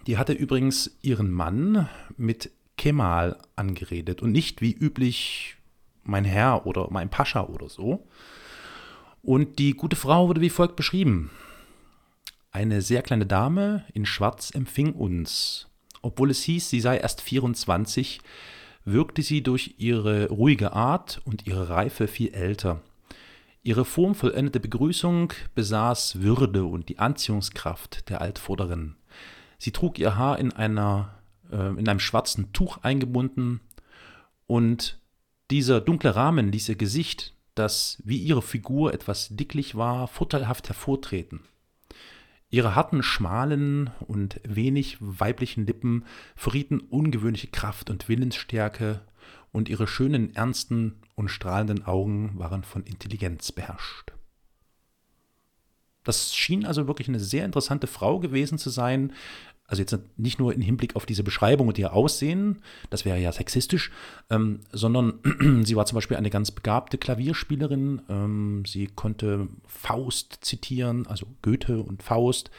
[0.06, 5.58] Die hatte übrigens ihren Mann mit Kemal angeredet und nicht wie üblich
[6.04, 8.08] mein Herr oder mein Pascha oder so.
[9.24, 11.32] Und die gute Frau wurde wie folgt beschrieben.
[12.52, 15.67] Eine sehr kleine Dame in Schwarz empfing uns.
[16.02, 18.22] Obwohl es hieß, sie sei erst 24,
[18.88, 22.82] wirkte sie durch ihre ruhige Art und ihre Reife viel älter.
[23.62, 28.95] Ihre formvollendete Begrüßung besaß Würde und die Anziehungskraft der Altvorderin.
[29.58, 31.15] Sie trug ihr Haar in, einer,
[31.52, 33.60] äh, in einem schwarzen Tuch eingebunden
[34.45, 35.00] und
[35.52, 41.41] dieser dunkle Rahmen ließ ihr Gesicht, das wie ihre Figur etwas dicklich war, vorteilhaft hervortreten.
[42.50, 46.06] Ihre harten, schmalen und wenig weiblichen Lippen
[46.36, 49.02] verrieten ungewöhnliche Kraft und Willensstärke,
[49.52, 54.12] und ihre schönen, ernsten und strahlenden Augen waren von Intelligenz beherrscht.
[56.04, 59.14] Das schien also wirklich eine sehr interessante Frau gewesen zu sein,
[59.68, 63.34] also jetzt nicht nur im Hinblick auf diese Beschreibung und ihr Aussehen, das wäre ja
[63.34, 63.92] sexistisch,
[64.30, 65.20] ähm, sondern
[65.64, 68.02] sie war zum Beispiel eine ganz begabte Klavierspielerin.
[68.08, 72.50] Ähm, sie konnte Faust zitieren, also Goethe und Faust.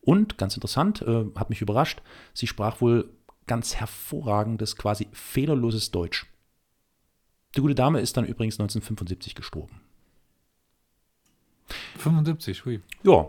[0.00, 2.02] Und ganz interessant, äh, hat mich überrascht,
[2.34, 3.08] sie sprach wohl
[3.46, 6.26] ganz hervorragendes, quasi fehlerloses Deutsch.
[7.56, 9.80] Die gute Dame ist dann übrigens 1975 gestorben.
[11.98, 12.80] 75, hui.
[13.04, 13.28] Ja,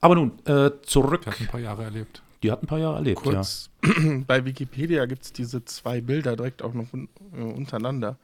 [0.00, 1.22] Aber nun, äh, zurück.
[1.22, 2.22] Die hat ein paar Jahre erlebt.
[2.42, 3.92] Die hat ein paar Jahre erlebt, Kurz, ja.
[4.26, 8.16] bei Wikipedia gibt es diese zwei Bilder direkt auch noch äh, untereinander.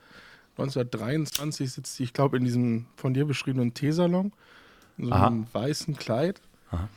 [0.58, 4.32] 1923 sitzt sie, ich glaube, in diesem von dir beschriebenen Teesalon,
[4.96, 5.60] in so einem Aha.
[5.60, 6.40] weißen Kleid.
[6.70, 6.88] Aha.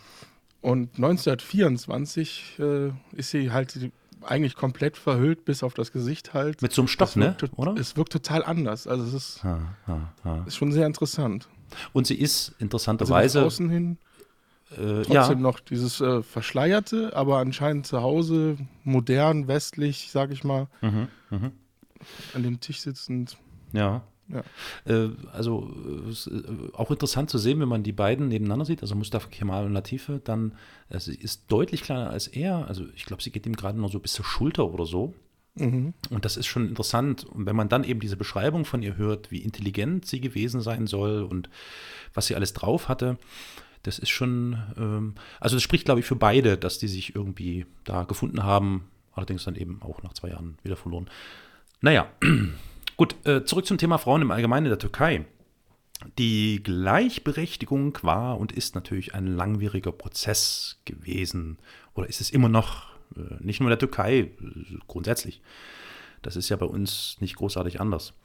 [0.62, 6.62] Und 1924 äh, ist sie halt eigentlich komplett verhüllt, bis auf das Gesicht halt.
[6.62, 7.36] Mit so einem Stoff, ne?
[7.55, 7.75] Oder?
[7.75, 8.88] Es wirkt total anders.
[8.88, 10.43] Also es ist, ha, ha, ha.
[10.45, 11.47] ist schon sehr interessant.
[11.93, 13.39] Und sie ist interessanterweise.
[13.39, 13.97] Also außen hin
[14.71, 15.36] äh, trotzdem ja.
[15.36, 20.67] noch dieses äh, Verschleierte, aber anscheinend zu Hause modern, westlich, sag ich mal.
[20.82, 21.51] Mhm, mh.
[22.34, 23.38] An dem Tisch sitzend.
[23.73, 24.03] Ja.
[24.27, 24.43] Ja.
[24.86, 25.73] Äh, also
[26.27, 29.73] äh, auch interessant zu sehen, wenn man die beiden nebeneinander sieht, also Mustafa Kemal und
[29.73, 30.53] Latife, dann
[30.89, 32.67] äh, sie ist deutlich kleiner als er.
[32.67, 35.15] Also ich glaube, sie geht ihm gerade noch so bis zur Schulter oder so.
[35.55, 35.93] Mhm.
[36.12, 37.25] Und das ist schon interessant.
[37.25, 40.86] Und wenn man dann eben diese Beschreibung von ihr hört, wie intelligent sie gewesen sein
[40.86, 41.49] soll und
[42.13, 43.17] was sie alles drauf hatte,
[43.83, 47.65] das ist schon, ähm, also das spricht, glaube ich, für beide, dass die sich irgendwie
[47.83, 51.09] da gefunden haben, allerdings dann eben auch nach zwei Jahren wieder verloren.
[51.81, 52.07] Naja,
[52.99, 55.25] Gut, äh, zurück zum Thema Frauen im Allgemeinen in der Türkei.
[56.17, 61.59] Die Gleichberechtigung war und ist natürlich ein langwieriger Prozess gewesen
[61.93, 64.31] oder ist es immer noch, äh, nicht nur in der Türkei,
[64.89, 65.41] grundsätzlich.
[66.21, 68.15] Das ist ja bei uns nicht großartig anders.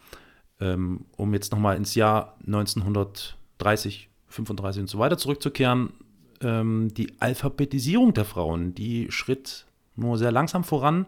[0.59, 5.93] Ähm, um jetzt nochmal ins Jahr 1930, 35 und so weiter zurückzukehren,
[6.41, 9.67] ähm, die Alphabetisierung der Frauen, die schritt
[9.97, 11.07] nur sehr langsam voran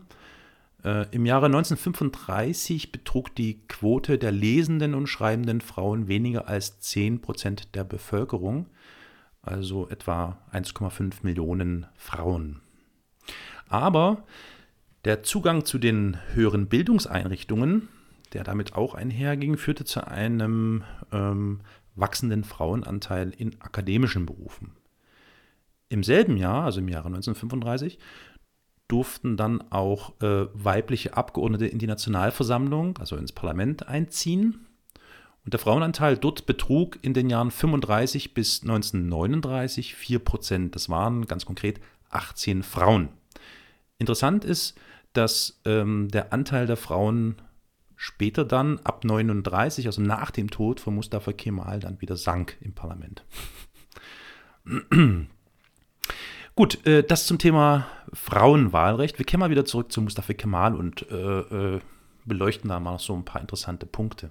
[0.86, 7.20] äh, Im Jahre 1935 betrug die Quote der lesenden und schreibenden Frauen weniger als 10
[7.20, 8.66] Prozent der Bevölkerung,
[9.42, 12.60] also etwa 1,5 Millionen Frauen.
[13.68, 14.22] Aber
[15.04, 17.88] der Zugang zu den höheren Bildungseinrichtungen,
[18.32, 21.60] der damit auch einherging, führte zu einem ähm,
[21.96, 24.72] wachsenden Frauenanteil in akademischen Berufen.
[25.88, 27.98] Im selben Jahr, also im Jahre 1935,
[28.88, 34.66] durften dann auch äh, weibliche Abgeordnete in die Nationalversammlung, also ins Parlament, einziehen.
[35.44, 40.74] Und der Frauenanteil dort betrug in den Jahren 35 bis 1939 4 Prozent.
[40.74, 41.80] Das waren ganz konkret
[42.10, 43.08] 18 Frauen.
[43.98, 44.78] Interessant ist,
[45.12, 47.36] dass ähm, der Anteil der Frauen
[47.96, 52.74] später dann ab 39, also nach dem Tod von Mustafa Kemal, dann wieder sank im
[52.74, 53.24] Parlament.
[56.54, 59.18] Gut, äh, das zum Thema Frauenwahlrecht.
[59.18, 61.40] Wir kehren mal wieder zurück zu Mustafa Kemal und äh,
[61.74, 61.80] äh,
[62.24, 64.30] beleuchten da mal noch so ein paar interessante Punkte.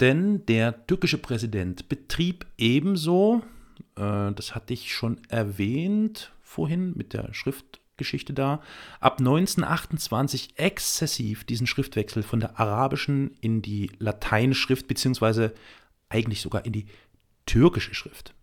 [0.00, 3.42] Denn der türkische Präsident betrieb ebenso,
[3.96, 7.32] äh, das hatte ich schon erwähnt vorhin mit der
[8.00, 8.62] Schriftgeschichte da,
[9.00, 15.52] ab 1928 exzessiv diesen Schriftwechsel von der arabischen in die Lateinschrift, beziehungsweise
[16.08, 16.86] eigentlich sogar in die
[17.46, 18.34] türkische Schrift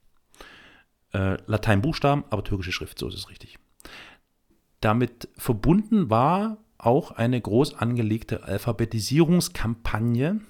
[1.13, 3.57] äh, Lateinbuchstaben, aber türkische Schrift, so ist es richtig.
[4.79, 10.41] Damit verbunden war auch eine groß angelegte Alphabetisierungskampagne,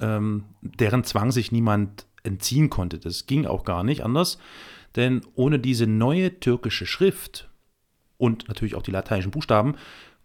[0.00, 2.98] ähm, deren Zwang sich niemand entziehen konnte.
[2.98, 4.38] Das ging auch gar nicht anders,
[4.96, 7.48] denn ohne diese neue türkische Schrift
[8.18, 9.76] und natürlich auch die lateinischen Buchstaben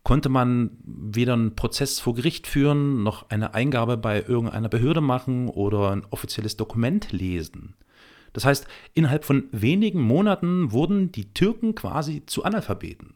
[0.04, 5.50] konnte man weder einen Prozess vor Gericht führen, noch eine Eingabe bei irgendeiner Behörde machen
[5.50, 7.76] oder ein offizielles Dokument lesen.
[8.34, 13.16] Das heißt, innerhalb von wenigen Monaten wurden die Türken quasi zu Analphabeten.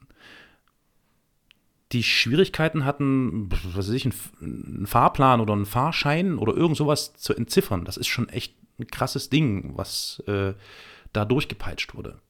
[1.92, 4.08] Die Schwierigkeiten hatten, was weiß ich,
[4.40, 7.84] einen Fahrplan oder einen Fahrschein oder irgend sowas zu entziffern.
[7.84, 10.54] Das ist schon echt ein krasses Ding, was äh,
[11.12, 12.20] da durchgepeitscht wurde.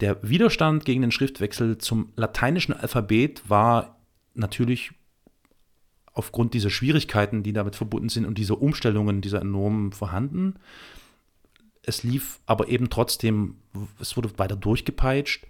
[0.00, 3.98] Der Widerstand gegen den Schriftwechsel zum lateinischen Alphabet war
[4.34, 4.92] natürlich
[6.12, 10.54] aufgrund dieser Schwierigkeiten, die damit verbunden sind und dieser Umstellungen, dieser enormen vorhanden.
[11.82, 13.56] Es lief aber eben trotzdem,
[14.00, 15.46] es wurde weiter durchgepeitscht.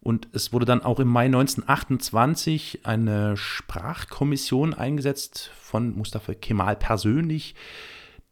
[0.00, 7.56] Und es wurde dann auch im Mai 1928 eine Sprachkommission eingesetzt von Mustafa Kemal persönlich,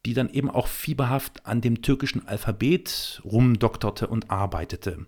[0.07, 5.07] die dann eben auch fieberhaft an dem türkischen Alphabet rumdokterte und arbeitete.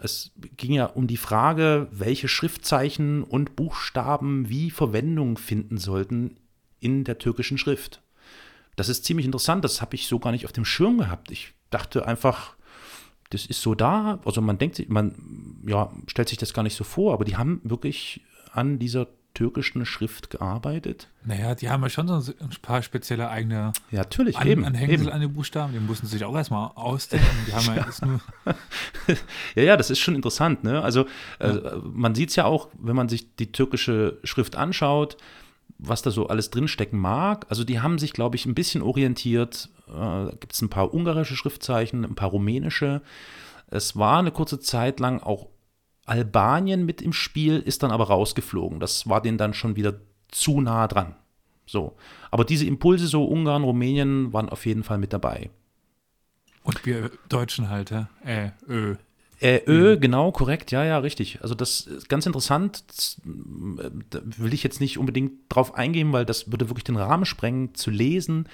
[0.00, 6.36] Es ging ja um die Frage, welche Schriftzeichen und Buchstaben wie Verwendung finden sollten
[6.80, 8.02] in der türkischen Schrift.
[8.76, 11.30] Das ist ziemlich interessant, das habe ich so gar nicht auf dem Schirm gehabt.
[11.30, 12.54] Ich dachte einfach,
[13.30, 14.20] das ist so da.
[14.24, 17.36] Also man denkt sich, man ja, stellt sich das gar nicht so vor, aber die
[17.36, 18.22] haben wirklich
[18.52, 19.08] an dieser
[19.38, 21.06] türkischen Schrift gearbeitet.
[21.24, 25.06] Naja, die haben ja schon so ein paar spezielle eigene ja, natürlich, an, eben, Anhängsel
[25.06, 25.12] eben.
[25.12, 25.72] an den Buchstaben.
[25.72, 27.24] Die mussten sich auch erstmal ausdenken.
[27.46, 29.14] Die haben ja, ja.
[29.54, 30.64] ja, ja, das ist schon interessant.
[30.64, 30.82] Ne?
[30.82, 31.06] Also,
[31.40, 31.50] ja.
[31.50, 35.16] äh, man sieht es ja auch, wenn man sich die türkische Schrift anschaut,
[35.78, 37.46] was da so alles drinstecken mag.
[37.48, 39.68] Also die haben sich, glaube ich, ein bisschen orientiert.
[39.86, 43.02] Äh, Gibt es ein paar ungarische Schriftzeichen, ein paar rumänische.
[43.68, 45.46] Es war eine kurze Zeit lang auch
[46.08, 48.80] Albanien mit im Spiel, ist dann aber rausgeflogen.
[48.80, 51.14] Das war denen dann schon wieder zu nah dran.
[51.66, 51.96] So.
[52.30, 55.50] Aber diese Impulse, so Ungarn, Rumänien, waren auf jeden Fall mit dabei.
[56.62, 58.08] Und wir Deutschen halt, ja?
[58.24, 58.96] Äh, ö.
[59.40, 60.00] Äh, Ö, mhm.
[60.00, 61.38] genau, korrekt, ja, ja, richtig.
[61.42, 62.82] Also das ist ganz interessant.
[62.88, 66.96] Das, äh, da will ich jetzt nicht unbedingt drauf eingehen, weil das würde wirklich den
[66.96, 68.48] Rahmen sprengen, zu lesen,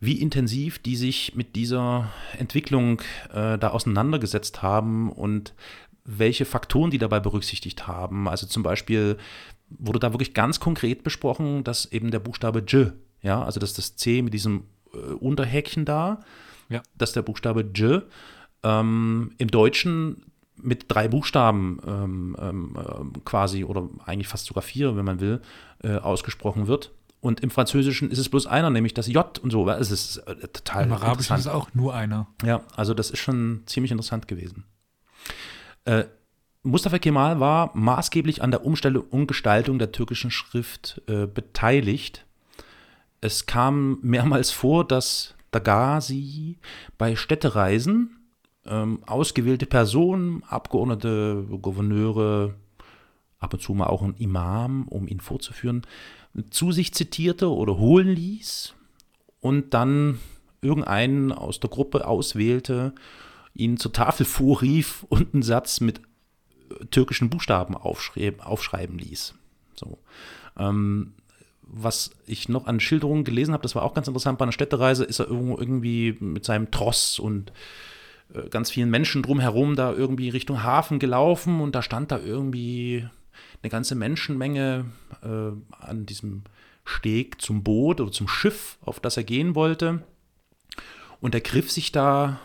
[0.00, 3.00] wie intensiv die sich mit dieser Entwicklung
[3.32, 5.54] äh, da auseinandergesetzt haben und
[6.06, 8.28] welche Faktoren die dabei berücksichtigt haben.
[8.28, 9.18] Also zum Beispiel
[9.68, 12.92] wurde da wirklich ganz konkret besprochen, dass eben der Buchstabe J,
[13.22, 16.20] ja, also dass das C mit diesem äh, Unterhäkchen da,
[16.68, 16.82] ja.
[16.96, 18.04] dass der Buchstabe J
[18.62, 20.22] ähm, im Deutschen
[20.56, 25.42] mit drei Buchstaben ähm, ähm, äh, quasi oder eigentlich fast sogar vier, wenn man will,
[25.82, 26.92] äh, ausgesprochen wird.
[27.20, 29.68] Und im Französischen ist es bloß einer, nämlich das J und so.
[29.68, 32.28] Es ist äh, total Im Arabischen ist es auch nur einer.
[32.44, 34.64] Ja, also das ist schon ziemlich interessant gewesen.
[35.86, 36.04] Äh,
[36.62, 42.26] Mustafa Kemal war maßgeblich an der Umstellung und Gestaltung der türkischen Schrift äh, beteiligt.
[43.20, 46.58] Es kam mehrmals vor, dass Dagazi
[46.98, 48.18] bei Städtereisen
[48.66, 52.54] ähm, ausgewählte Personen, Abgeordnete, Gouverneure,
[53.38, 55.82] ab und zu mal auch ein Imam, um ihn vorzuführen,
[56.50, 58.74] zu sich zitierte oder holen ließ
[59.40, 60.18] und dann
[60.62, 62.92] irgendeinen aus der Gruppe auswählte,
[63.56, 66.00] ihn zur Tafel vorrief und einen Satz mit
[66.90, 69.34] türkischen Buchstaben aufschreiben ließ.
[69.74, 69.98] So.
[70.58, 71.14] Ähm,
[71.62, 75.04] was ich noch an Schilderungen gelesen habe, das war auch ganz interessant, bei einer Städtereise
[75.04, 77.52] ist er irgendwo irgendwie mit seinem Tross und
[78.32, 83.06] äh, ganz vielen Menschen drumherum da irgendwie Richtung Hafen gelaufen und da stand da irgendwie
[83.62, 84.86] eine ganze Menschenmenge
[85.22, 86.42] äh, an diesem
[86.84, 90.02] Steg zum Boot oder zum Schiff, auf das er gehen wollte.
[91.20, 92.38] Und er griff sich da,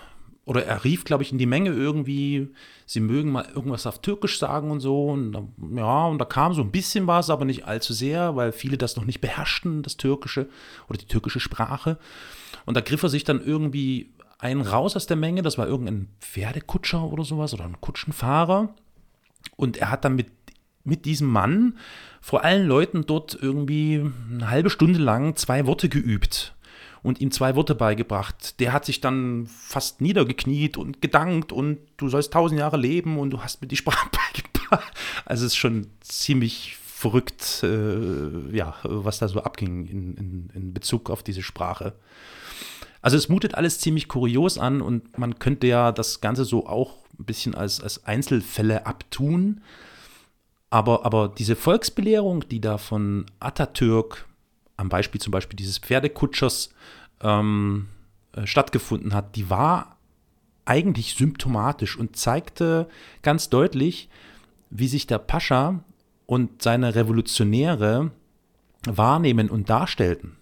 [0.51, 2.49] oder er rief, glaube ich, in die Menge irgendwie,
[2.85, 5.05] sie mögen mal irgendwas auf Türkisch sagen und so.
[5.05, 5.47] Und da,
[5.77, 8.97] ja, und da kam so ein bisschen was, aber nicht allzu sehr, weil viele das
[8.97, 10.49] noch nicht beherrschten, das Türkische
[10.89, 11.97] oder die türkische Sprache.
[12.65, 16.09] Und da griff er sich dann irgendwie einen raus aus der Menge, das war irgendein
[16.19, 18.75] Pferdekutscher oder sowas oder ein Kutschenfahrer.
[19.55, 20.33] Und er hat dann mit,
[20.83, 21.77] mit diesem Mann
[22.19, 26.55] vor allen Leuten dort irgendwie eine halbe Stunde lang zwei Worte geübt
[27.03, 28.59] und ihm zwei Worte beigebracht.
[28.59, 33.31] Der hat sich dann fast niedergekniet und gedankt und du sollst tausend Jahre leben und
[33.31, 34.93] du hast mir die Sprache beigebracht.
[35.25, 40.73] Also es ist schon ziemlich verrückt, äh, ja, was da so abging in, in, in
[40.73, 41.93] Bezug auf diese Sprache.
[43.01, 46.97] Also es mutet alles ziemlich kurios an und man könnte ja das Ganze so auch
[47.17, 49.61] ein bisschen als, als Einzelfälle abtun.
[50.69, 54.27] Aber, aber diese Volksbelehrung, die da von Atatürk
[54.81, 56.73] am Beispiel zum Beispiel dieses Pferdekutschers
[57.21, 57.87] ähm,
[58.33, 59.97] äh, stattgefunden hat, die war
[60.65, 62.89] eigentlich symptomatisch und zeigte
[63.21, 64.09] ganz deutlich,
[64.69, 65.83] wie sich der Pascha
[66.25, 68.11] und seine Revolutionäre
[68.85, 70.37] wahrnehmen und darstellten.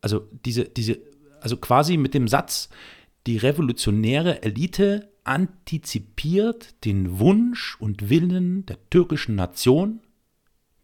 [0.00, 0.98] Also diese, diese
[1.40, 2.68] also quasi mit dem Satz,
[3.26, 10.00] die revolutionäre Elite antizipiert den Wunsch und Willen der türkischen Nation,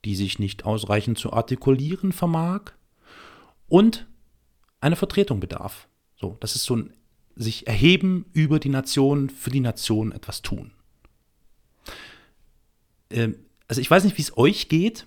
[0.05, 2.73] die sich nicht ausreichend zu artikulieren vermag,
[3.69, 4.07] und
[4.81, 5.89] eine Vertretung bedarf.
[6.17, 6.93] So, das ist so ein
[7.37, 10.71] sich erheben über die Nation, für die Nation etwas tun.
[13.11, 13.37] Ähm,
[13.67, 15.07] also ich weiß nicht, wie es euch geht,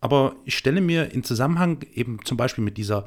[0.00, 3.06] aber ich stelle mir in Zusammenhang eben zum Beispiel mit dieser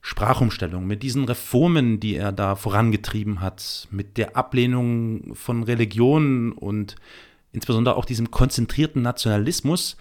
[0.00, 6.96] Sprachumstellung, mit diesen Reformen, die er da vorangetrieben hat, mit der Ablehnung von Religionen und
[7.52, 9.96] insbesondere auch diesem konzentrierten Nationalismus,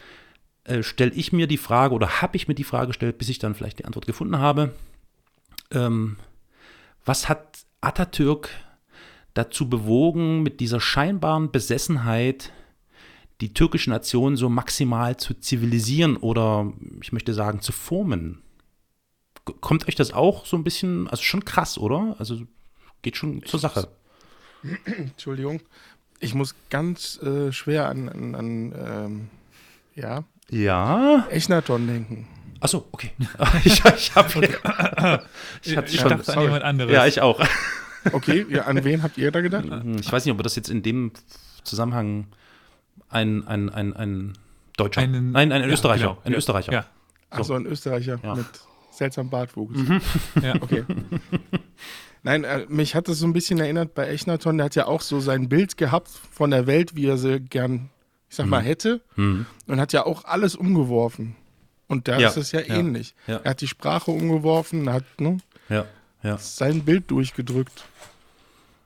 [0.68, 3.40] äh, stelle ich mir die Frage oder habe ich mir die Frage gestellt, bis ich
[3.40, 4.74] dann vielleicht die Antwort gefunden habe,
[5.72, 6.18] ähm,
[7.06, 8.50] was hat Atatürk
[9.34, 12.52] dazu bewogen, mit dieser scheinbaren Besessenheit
[13.42, 18.42] die türkische Nation so maximal zu zivilisieren oder ich möchte sagen zu formen?
[19.62, 22.16] kommt euch das auch so ein bisschen, also schon krass, oder?
[22.20, 22.42] Also
[23.02, 23.88] geht schon zur Sache.
[24.86, 25.62] Entschuldigung.
[26.20, 29.30] Ich muss ganz äh, schwer an, an, an ähm,
[29.96, 30.24] ja.
[30.50, 31.28] Ja.
[31.30, 32.28] Echnaton denken.
[32.60, 33.12] Achso, okay.
[33.64, 34.56] ich ich habe okay.
[35.64, 36.92] ich, ich schon, dachte an jemand anderes.
[36.92, 37.40] Ja, ich auch.
[38.12, 39.66] okay, ja, an wen habt ihr da gedacht?
[39.70, 41.12] Hm, ich weiß nicht, ob das jetzt in dem
[41.64, 42.28] Zusammenhang
[43.10, 44.34] ein, ein, ein, ein
[44.78, 46.22] Deutscher, Einen, nein, ein, ja, Österreicher, genau.
[46.24, 46.72] ein Österreicher.
[46.72, 46.86] Ja.
[47.32, 47.38] So.
[47.40, 48.36] Achso, ein Österreicher ja.
[48.36, 48.46] mit
[48.92, 49.78] seltsam Bartwuchs.
[49.78, 50.02] Mhm.
[50.42, 50.84] Ja, okay.
[52.24, 55.02] Nein, äh, mich hat das so ein bisschen erinnert bei Echnaton, der hat ja auch
[55.02, 57.90] so sein Bild gehabt von der Welt, wie er sie gern,
[58.30, 58.66] ich sag mal, mhm.
[58.66, 59.02] hätte.
[59.16, 59.46] Mhm.
[59.68, 61.36] Und hat ja auch alles umgeworfen.
[61.88, 63.16] Und da Ja, ist es ja, ja, ähnlich.
[63.28, 63.38] ja.
[63.44, 65.38] Er hat die Sprache umgeworfen, hat ne,
[66.38, 67.86] sein Bild durchgedrückt.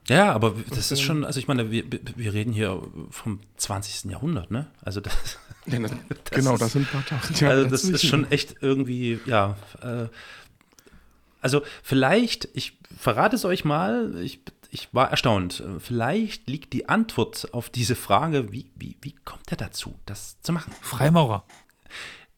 [0.08, 1.84] Ja, aber das ist schon, also ich meine, wir,
[2.16, 2.82] wir reden hier
[3.12, 4.12] vom 20.
[4.12, 4.68] Jahrhundert, ne?
[4.84, 5.14] Also das,
[5.68, 5.92] Ja, das,
[6.32, 9.58] genau, ist- das sind ein paar tausend Jahre also das ist schon echt irgendwie, ja.
[9.82, 10.08] Äh,
[11.40, 14.42] also vielleicht, ich verrate es euch mal, ich,
[14.72, 15.64] ich war erstaunt.
[15.80, 20.54] Vielleicht liegt die Antwort auf diese Frage, wie, wie, wie kommt er dazu, das zu
[20.54, 20.74] machen?
[20.82, 21.44] Freimaurer.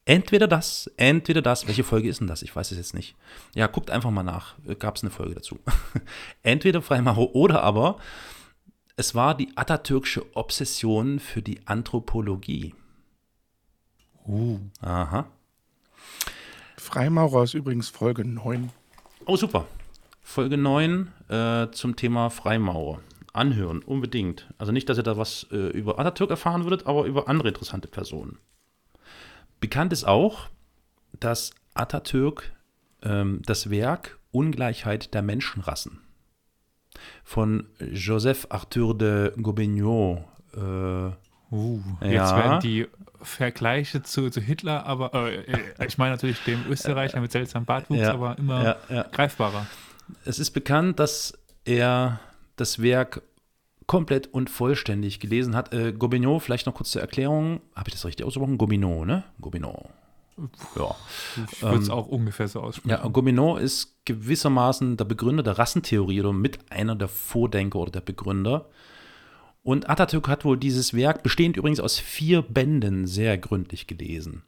[0.04, 1.66] Entweder das, entweder das.
[1.66, 2.42] Welche Folge ist denn das?
[2.42, 3.14] Ich weiß es jetzt nicht.
[3.54, 4.56] Ja, guckt einfach mal nach.
[4.78, 5.60] Gab es eine Folge dazu.
[6.42, 7.98] entweder Freimaurer oder aber
[8.96, 12.74] es war die atatürkische Obsession für die Anthropologie.
[14.26, 14.58] Uh.
[14.80, 15.26] Aha.
[16.76, 18.70] Freimaurer ist übrigens Folge 9.
[19.24, 19.66] Oh, super.
[20.26, 23.00] Folge 9 äh, zum Thema Freimaurer.
[23.32, 24.48] Anhören, unbedingt.
[24.58, 27.88] Also nicht, dass ihr da was äh, über Atatürk erfahren würdet, aber über andere interessante
[27.88, 28.38] Personen.
[29.60, 30.48] Bekannt ist auch,
[31.20, 32.52] dass Atatürk
[33.02, 36.00] ähm, das Werk Ungleichheit der Menschenrassen
[37.22, 40.24] von Joseph Arthur de Gobineau
[40.56, 41.12] äh,
[41.50, 41.80] Uh.
[42.00, 42.36] Jetzt Ja.
[42.36, 42.88] werden die
[43.20, 48.00] Vergleiche zu, zu Hitler, aber äh, äh, ich meine natürlich dem Österreicher mit seltsamem Bartwuchs,
[48.00, 49.02] Ja, aber immer ja.
[49.12, 49.66] greifbarer.
[50.24, 52.20] Es ist bekannt, dass er
[52.56, 53.22] das Werk
[53.86, 55.74] komplett und vollständig gelesen hat.
[55.74, 57.60] Äh, Gobineau, vielleicht noch kurz zur Erklärung.
[57.74, 58.56] Habe ich das richtig ausgesprochen?
[58.58, 59.24] Gobineau, ne?
[59.40, 59.90] Gobineau.
[60.74, 60.94] Ja.
[61.52, 62.90] Ich würde es Ähm, auch ungefähr so aussprechen.
[62.90, 68.00] ja, Gobineau ist gewissermaßen der Begründer der Rassentheorie oder mit einer der Vordenker oder der
[68.00, 68.68] Begründer.
[69.62, 74.42] Und Atatürk hat wohl dieses Werk, bestehend übrigens aus vier Bänden, sehr gründlich gelesen.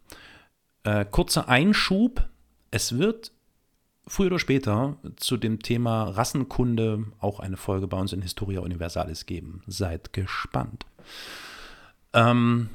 [0.82, 2.26] Äh, kurzer Einschub.
[2.70, 3.32] Es wird
[4.06, 9.26] früher oder später zu dem Thema Rassenkunde auch eine Folge bei uns in Historia Universalis
[9.26, 9.62] geben.
[9.66, 10.86] Seid gespannt.
[12.12, 12.70] Ähm,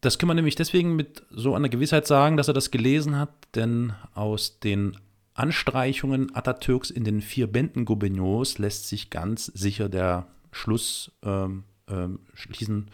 [0.00, 3.30] das kann man nämlich deswegen mit so einer Gewissheit sagen, dass er das gelesen hat,
[3.54, 4.96] denn aus den
[5.34, 12.20] Anstreichungen Atatürks in den vier Bänden Gobineaus lässt sich ganz sicher der Schluss ähm, ähm,
[12.32, 12.90] schließen,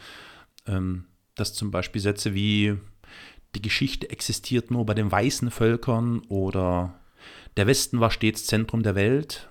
[0.66, 1.04] ähm,
[1.36, 2.76] dass zum Beispiel Sätze wie
[3.54, 6.94] die Geschichte existiert nur bei den weißen Völkern oder
[7.56, 9.48] der Westen war stets Zentrum der Welt,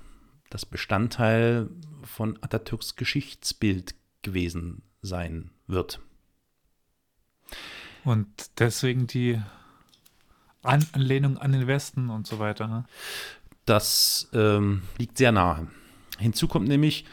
[0.49, 1.69] das Bestandteil
[2.03, 5.99] von Atatürks Geschichtsbild gewesen sein wird.
[8.03, 9.41] Und deswegen die
[10.63, 12.67] An Anlehnung an den Westen und so weiter.
[12.67, 12.85] Ne?
[13.65, 15.67] Das ähm, liegt sehr nahe.
[16.19, 17.05] Hinzu kommt nämlich,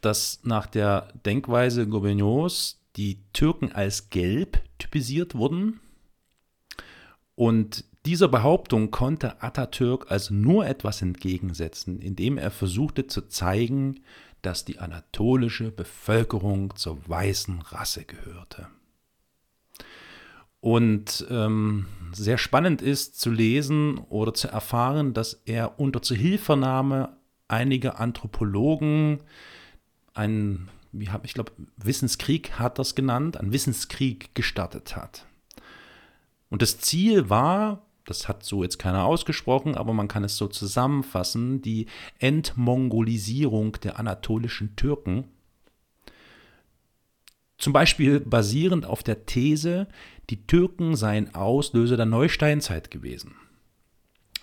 [0.00, 5.80] dass nach der Denkweise Gobineaus die Türken als gelb typisiert wurden.
[7.34, 14.00] Und dieser Behauptung konnte Atatürk also nur etwas entgegensetzen, indem er versuchte zu zeigen,
[14.42, 18.68] dass die anatolische Bevölkerung zur weißen Rasse gehörte.
[20.60, 28.00] Und ähm, sehr spannend ist zu lesen oder zu erfahren, dass er unter Zuhilfenahme einiger
[28.00, 29.20] Anthropologen
[30.14, 35.26] einen, wie hab, ich glaube, Wissenskrieg hat das genannt, einen Wissenskrieg gestartet hat.
[36.50, 40.48] Und das Ziel war, das hat so jetzt keiner ausgesprochen, aber man kann es so
[40.48, 41.86] zusammenfassen, die
[42.18, 45.24] Entmongolisierung der anatolischen Türken.
[47.58, 49.88] Zum Beispiel basierend auf der These,
[50.30, 53.34] die Türken seien Auslöser der Neusteinzeit gewesen.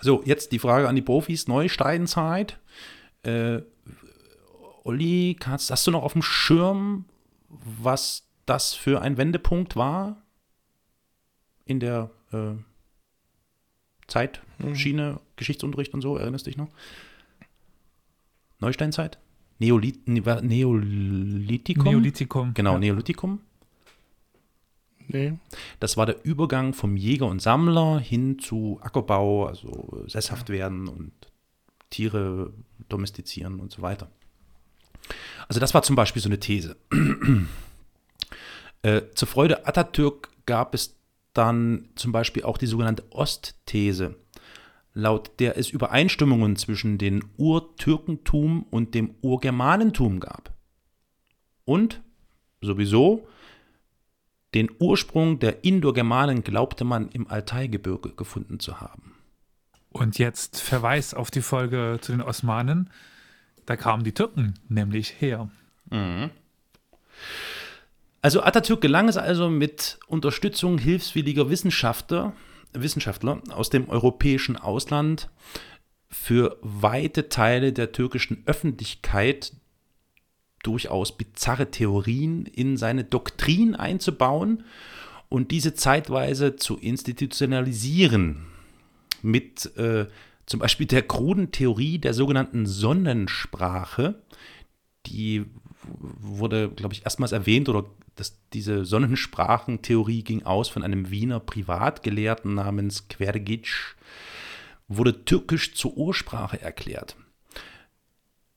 [0.01, 2.59] So, jetzt die Frage an die Profis: Neusteinzeit.
[3.23, 3.61] Äh,
[4.83, 7.05] Olli, kannst, hast du noch auf dem Schirm,
[7.49, 10.21] was das für ein Wendepunkt war
[11.65, 12.53] in der äh,
[14.07, 16.17] Zeitschiene, Geschichtsunterricht und so?
[16.17, 16.69] Erinnerst du dich noch?
[18.59, 19.17] Neusteinzeit?
[19.59, 21.85] Neolit, Ne- Neolithikum?
[21.85, 22.53] Neolithikum.
[22.53, 22.79] Genau, Ja.
[22.79, 23.39] Neolithikum.
[25.07, 25.33] Nee.
[25.79, 31.11] Das war der Übergang vom Jäger und Sammler hin zu Ackerbau, also sesshaft werden und
[31.91, 32.51] Tiere
[32.89, 34.09] domestizieren und so weiter.
[35.47, 36.75] Also das war zum Beispiel so eine These.
[38.81, 40.95] äh, zur Freude Atatürk gab es
[41.37, 44.15] dann zum Beispiel auch die sogenannte Ostthese,
[44.93, 50.53] laut der es Übereinstimmungen zwischen dem Urtürkentum und dem Urgermanentum gab.
[51.65, 52.01] Und
[52.61, 53.27] sowieso
[54.53, 59.15] den Ursprung der Indogermanen glaubte man im Altaigebirge gefunden zu haben.
[59.89, 62.89] Und jetzt Verweis auf die Folge zu den Osmanen.
[63.65, 65.49] Da kamen die Türken nämlich her.
[68.25, 72.33] Also Atatürk gelang es also mit Unterstützung hilfswilliger Wissenschaftler,
[72.73, 75.29] Wissenschaftler aus dem europäischen Ausland
[76.09, 79.53] für weite Teile der türkischen Öffentlichkeit
[80.63, 84.63] durchaus bizarre Theorien in seine Doktrin einzubauen
[85.29, 88.47] und diese zeitweise zu institutionalisieren
[89.21, 90.07] mit äh,
[90.47, 94.15] zum Beispiel der kruden Theorie der sogenannten Sonnensprache,
[95.05, 95.45] die
[95.83, 97.85] wurde, glaube ich, erstmals erwähnt oder
[98.15, 103.95] dass diese Sonnensprachentheorie ging aus von einem Wiener Privatgelehrten namens Quergic,
[104.87, 107.15] wurde Türkisch zur Ursprache erklärt.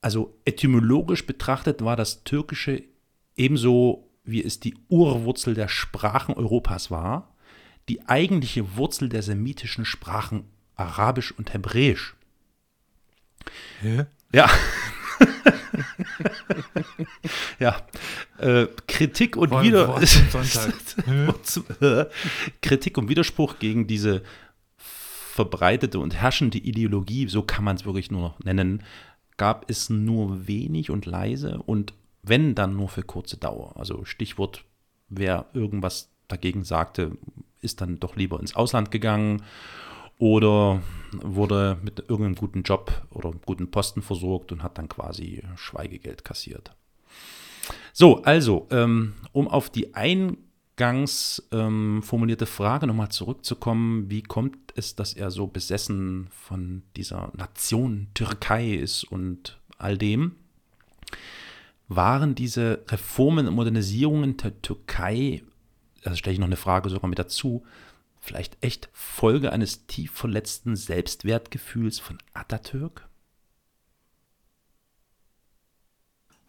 [0.00, 2.84] Also etymologisch betrachtet war das Türkische
[3.36, 7.34] ebenso, wie es die Urwurzel der Sprachen Europas war,
[7.88, 10.44] die eigentliche Wurzel der semitischen Sprachen
[10.76, 12.14] Arabisch und Hebräisch.
[13.80, 14.04] Hä?
[14.32, 14.48] Ja.
[17.58, 17.86] ja.
[18.38, 18.66] Äh,
[18.98, 19.94] Kritik und Wider
[22.62, 24.22] Kritik und Widerspruch gegen diese
[24.76, 28.82] verbreitete und herrschende Ideologie, so kann man es wirklich nur noch nennen,
[29.36, 31.94] gab es nur wenig und leise und
[32.24, 33.76] wenn dann nur für kurze Dauer.
[33.76, 34.64] Also Stichwort,
[35.08, 37.16] wer irgendwas dagegen sagte,
[37.60, 39.44] ist dann doch lieber ins Ausland gegangen
[40.18, 40.82] oder
[41.12, 46.74] wurde mit irgendeinem guten Job oder guten Posten versorgt und hat dann quasi Schweigegeld kassiert.
[47.92, 54.94] So, also, ähm, um auf die eingangs ähm, formulierte Frage nochmal zurückzukommen, wie kommt es,
[54.94, 60.36] dass er so besessen von dieser Nation Türkei ist und all dem?
[61.88, 65.42] Waren diese Reformen und Modernisierungen der Türkei,
[66.04, 67.64] also stelle ich noch eine Frage sogar mit dazu,
[68.20, 73.07] vielleicht echt Folge eines tief verletzten Selbstwertgefühls von Atatürk?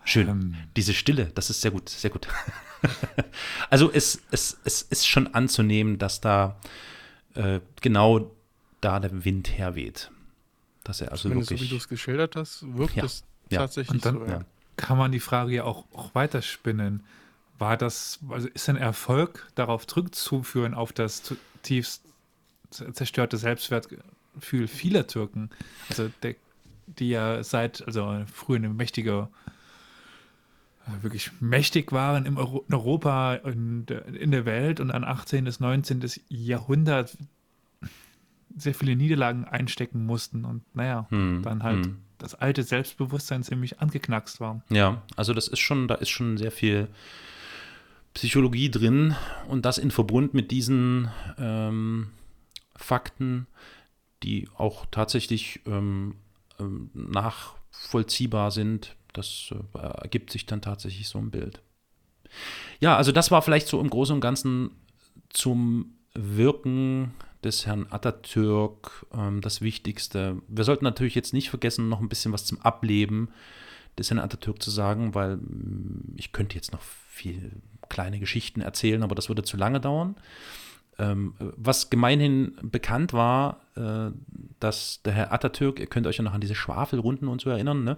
[0.09, 0.27] Schön.
[0.27, 0.55] Ähm.
[0.75, 2.27] Diese Stille, das ist sehr gut, sehr gut.
[3.69, 6.57] also es, es, es ist schon anzunehmen, dass da
[7.35, 8.31] äh, genau
[8.81, 10.11] da der Wind herweht.
[10.83, 11.69] Dass er also Zumindest wirklich.
[11.69, 13.59] So wie du es geschildert hast, wirkt ja, es ja.
[13.59, 14.25] tatsächlich dann, so.
[14.25, 14.45] Ja.
[14.77, 17.03] Kann man die Frage ja auch, auch weiterspinnen.
[17.57, 21.21] War das, also ist ein Erfolg darauf zurückzuführen, auf das
[21.61, 22.03] tiefst
[22.71, 25.49] zerstörte Selbstwertgefühl vieler Türken,
[25.89, 26.35] also der,
[26.85, 29.27] die ja seit, also früher eine mächtige,
[31.01, 35.45] wirklich mächtig waren in Europa, in der, in der Welt und an 18.
[35.45, 36.09] bis 19.
[36.29, 37.17] Jahrhundert
[38.57, 41.97] sehr viele Niederlagen einstecken mussten und naja, hm, dann halt hm.
[42.17, 44.61] das alte Selbstbewusstsein ziemlich angeknackst war.
[44.69, 46.87] Ja, also das ist schon, da ist schon sehr viel
[48.13, 49.15] Psychologie drin
[49.47, 52.07] und das in Verbund mit diesen ähm,
[52.75, 53.47] Fakten,
[54.23, 56.15] die auch tatsächlich ähm,
[56.59, 58.95] ähm, nachvollziehbar sind.
[59.13, 61.61] Das äh, ergibt sich dann tatsächlich so ein Bild.
[62.79, 64.71] Ja, also das war vielleicht so im Großen und Ganzen
[65.29, 70.41] zum Wirken des Herrn Atatürk ähm, das Wichtigste.
[70.47, 73.29] Wir sollten natürlich jetzt nicht vergessen, noch ein bisschen was zum Ableben
[73.97, 79.03] des Herrn Atatürk zu sagen, weil mm, ich könnte jetzt noch viel kleine Geschichten erzählen,
[79.03, 80.15] aber das würde zu lange dauern.
[80.97, 84.11] Ähm, was gemeinhin bekannt war, äh,
[84.59, 87.85] dass der Herr Atatürk, ihr könnt euch ja noch an diese Schwafelrunden und so erinnern,
[87.85, 87.97] ne?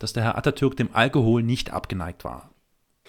[0.00, 2.50] Dass der Herr Atatürk dem Alkohol nicht abgeneigt war.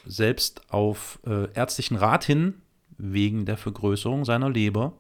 [0.05, 2.61] Selbst auf äh, ärztlichen Rat hin,
[2.97, 4.93] wegen der Vergrößerung seiner Leber,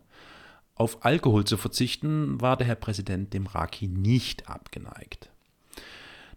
[0.73, 5.29] auf Alkohol zu verzichten, war der Herr Präsident dem Raki nicht abgeneigt.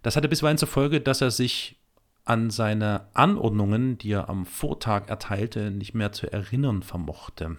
[0.03, 1.77] Das hatte bisweilen zur Folge, dass er sich
[2.25, 7.57] an seine Anordnungen, die er am Vortag erteilte, nicht mehr zu erinnern vermochte.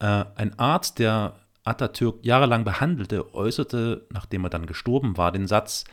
[0.00, 5.84] Äh, ein Arzt, der Atatürk jahrelang behandelte, äußerte, nachdem er dann gestorben war, den Satz,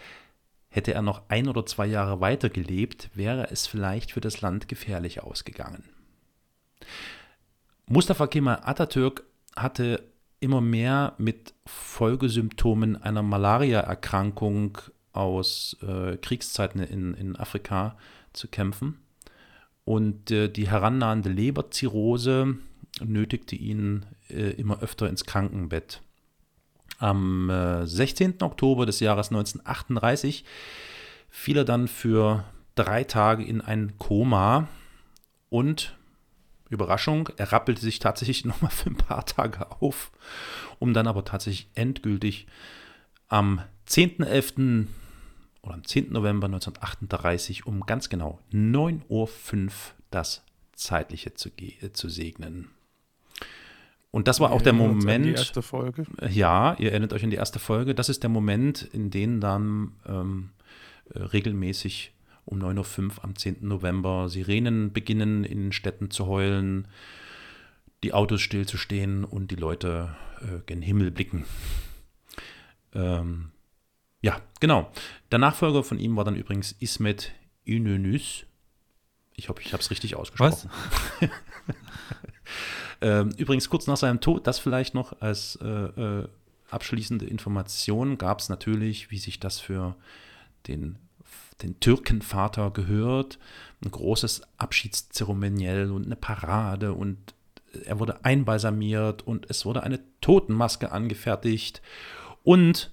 [0.69, 4.67] hätte er noch ein oder zwei Jahre weiter gelebt, wäre es vielleicht für das Land
[4.67, 5.83] gefährlich ausgegangen.
[7.87, 9.23] Mustafa Kemal Atatürk
[9.55, 10.03] hatte
[10.39, 14.77] immer mehr mit Folgesymptomen einer Malariaerkrankung
[15.13, 17.97] aus äh, Kriegszeiten in, in Afrika
[18.33, 18.99] zu kämpfen.
[19.85, 22.57] Und äh, die herannahende Leberzirrhose
[23.03, 26.01] nötigte ihn äh, immer öfter ins Krankenbett.
[26.97, 27.51] Am
[27.83, 28.39] 16.
[28.39, 30.45] Äh, Oktober des Jahres 1938
[31.29, 34.69] fiel er dann für drei Tage in ein Koma
[35.49, 35.97] und
[36.69, 40.11] Überraschung, er rappelte sich tatsächlich nochmal für ein paar Tage auf,
[40.79, 42.47] um dann aber tatsächlich endgültig
[43.27, 44.87] am 10.11
[45.61, 46.11] oder am 10.
[46.11, 49.29] November 1938 um ganz genau 9.05 Uhr
[50.11, 50.43] das
[50.73, 52.69] Zeitliche zu, äh, zu segnen.
[54.15, 55.25] Und das war auch der Moment.
[55.25, 56.05] Die erste Folge.
[56.29, 57.93] Ja, ihr erinnert euch an die erste Folge.
[57.93, 60.51] Das ist der Moment, in dem dann ähm,
[61.13, 62.13] äh, regelmäßig
[62.45, 63.57] um 9.05 Uhr am 10.
[63.67, 66.87] November Sirenen beginnen in Städten zu heulen,
[68.03, 71.43] die Autos stillzustehen und die Leute äh, gen Himmel blicken.
[72.93, 73.51] Ähm,
[74.21, 74.89] ja, genau.
[75.29, 77.33] Der Nachfolger von ihm war dann übrigens Ismet
[77.65, 78.45] Inönüs.
[79.35, 80.69] Ich hoffe, ich habe es richtig ausgesprochen.
[81.19, 81.29] Was?
[83.01, 86.27] ähm, übrigens, kurz nach seinem Tod, das vielleicht noch als äh, äh,
[86.69, 89.95] abschließende Information, gab es natürlich, wie sich das für
[90.67, 90.97] den,
[91.61, 93.39] den Türkenvater gehört,
[93.83, 97.17] ein großes Abschiedszeremoniell und eine Parade und
[97.85, 101.81] er wurde einbalsamiert und es wurde eine Totenmaske angefertigt.
[102.43, 102.91] Und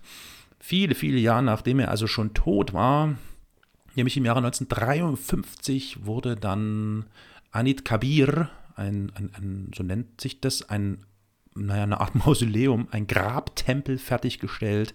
[0.59, 3.17] viele, viele Jahre nachdem er also schon tot war,
[3.95, 7.07] nämlich im Jahre 1953, wurde dann
[7.51, 11.05] Anit Kabir, ein, ein, ein, so nennt sich das, ein,
[11.55, 14.95] naja, eine Art Mausoleum, ein Grabtempel fertiggestellt,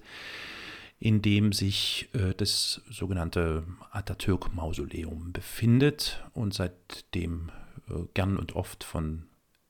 [0.99, 7.51] in dem sich äh, das sogenannte Atatürk-Mausoleum befindet und seitdem
[7.89, 9.23] äh, gern und oft von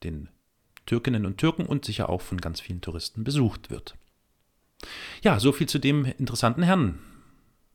[0.03, 0.29] den
[0.85, 3.95] Türkinnen und Türken und sicher auch von ganz vielen Touristen besucht wird.
[5.21, 6.99] Ja, so viel zu dem interessanten Herrn,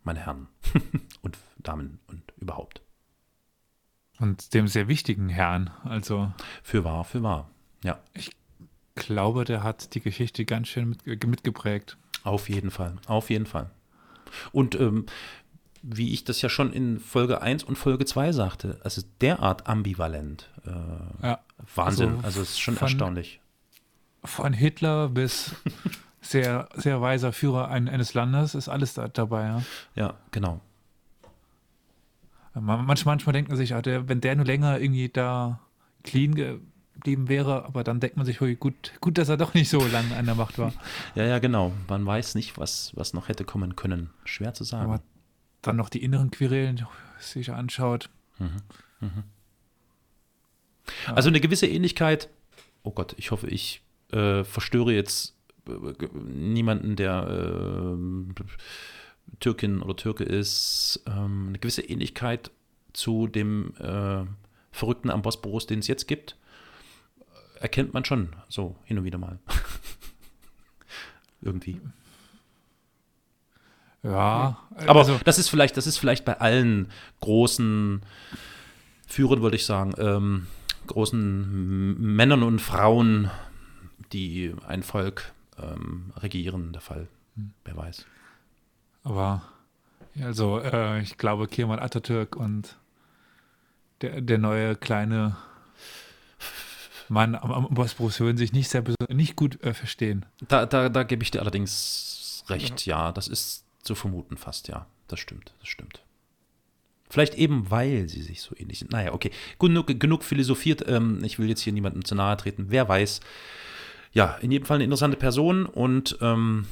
[0.03, 0.49] meine Herren
[1.23, 2.82] und Damen und überhaupt.
[4.23, 6.33] Und dem sehr wichtigen Herrn, also.
[6.63, 7.51] Für wahr, für wahr,
[7.83, 7.99] ja.
[8.15, 8.31] Ich
[8.95, 11.97] glaube, der hat die Geschichte ganz schön mit, mitgeprägt.
[12.23, 13.71] Auf jeden Fall, auf jeden Fall.
[14.53, 15.07] Und ähm,
[15.83, 20.49] wie ich das ja schon in Folge 1 und Folge 2 sagte, also derart ambivalent.
[20.65, 21.41] Äh, ja.
[21.75, 23.41] Wahnsinn, also, also es ist schon von, erstaunlich.
[24.23, 25.57] Von Hitler bis
[26.21, 29.47] sehr, sehr weiser Führer eines Landes ist alles da, dabei.
[29.47, 29.63] Ja,
[29.97, 30.61] ja genau.
[32.55, 35.61] Manchmal, manchmal denkt man sich, wenn der nur länger irgendwie da
[36.03, 39.85] clean geblieben wäre, aber dann denkt man sich, gut, gut, dass er doch nicht so
[39.87, 40.73] lange an der Macht war.
[41.15, 41.73] ja, ja, genau.
[41.89, 44.11] Man weiß nicht, was, was noch hätte kommen können.
[44.25, 44.85] Schwer zu sagen.
[44.85, 45.03] Aber
[45.63, 46.87] dann noch die inneren Querelen
[47.19, 48.11] sich anschaut.
[48.39, 48.63] Mhm.
[49.01, 49.25] Mhm.
[51.07, 52.29] Also eine gewisse Ähnlichkeit,
[52.83, 53.83] oh Gott, ich hoffe, ich
[54.13, 55.37] äh, verstöre jetzt
[55.67, 55.73] äh,
[56.25, 58.33] niemanden, der äh,
[59.41, 62.51] Türkin oder Türke ist, ähm, eine gewisse Ähnlichkeit
[62.93, 64.25] zu dem äh,
[64.71, 66.37] Verrückten am Bosporus, den es jetzt gibt,
[67.61, 69.39] erkennt man schon so hin und wieder mal.
[71.41, 71.81] Irgendwie.
[74.03, 78.03] Ja, aber also, das ist vielleicht, das ist vielleicht bei allen großen
[79.07, 80.47] Führern, würde ich sagen, ähm,
[80.89, 83.31] großen Männern und Frauen,
[84.13, 87.09] die ein Volk ähm, regieren, der Fall.
[87.37, 87.53] Hm.
[87.65, 88.07] Wer weiß.
[89.05, 89.43] Aber
[90.21, 92.77] also äh, ich glaube, Kemal Atatürk und
[94.01, 95.37] der, der neue kleine
[97.09, 100.27] Mann am, Bosporus würden sich nicht sehr nicht gut äh, verstehen.
[100.49, 103.07] Da, da, da gebe ich dir allerdings recht, ja.
[103.07, 103.13] ja.
[103.13, 104.87] Das ist zu vermuten fast, ja.
[105.09, 106.03] Das stimmt, das stimmt.
[107.11, 108.91] Vielleicht eben, weil sie sich so ähnlich sind.
[108.91, 109.31] Naja, okay.
[109.59, 110.89] Genug, genug philosophiert.
[110.89, 112.67] Ähm, ich will jetzt hier niemandem zu nahe treten.
[112.69, 113.21] Wer weiß.
[114.13, 116.67] Ja, in jedem Fall eine interessante Person und ähm,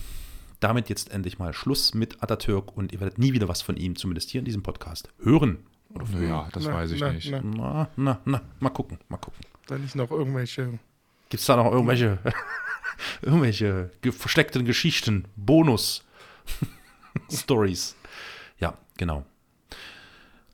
[0.61, 3.97] damit jetzt endlich mal Schluss mit Atatürk und ihr werdet nie wieder was von ihm,
[3.97, 5.59] zumindest hier in diesem Podcast, hören.
[5.95, 7.31] Oder naja, das na, weiß ich na, nicht.
[7.31, 7.89] Na.
[7.97, 9.41] na, na, mal gucken, mal gucken.
[9.67, 10.79] Da nicht noch irgendwelche.
[11.29, 12.19] Gibt es da noch irgendwelche,
[13.23, 16.05] irgendwelche versteckten Geschichten, Bonus?
[17.31, 17.97] Stories.
[18.59, 19.25] Ja, genau.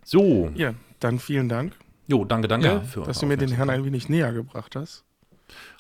[0.05, 0.51] So.
[0.55, 1.75] Ja, dann vielen Dank.
[2.07, 2.67] Jo, danke, danke.
[2.67, 5.05] Ja, für dass du mir den Herrn ein wenig näher gebracht hast.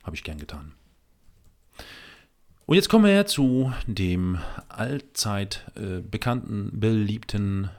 [0.02, 0.72] Habe ich gern getan.
[2.66, 4.38] Und jetzt kommen wir zu dem
[4.68, 7.70] allzeit äh, bekannten, beliebten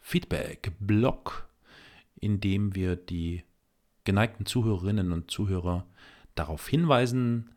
[0.00, 1.48] Feedback-Blog,
[2.20, 3.42] in dem wir die
[4.04, 5.84] geneigten Zuhörerinnen und Zuhörer
[6.36, 7.50] darauf hinweisen,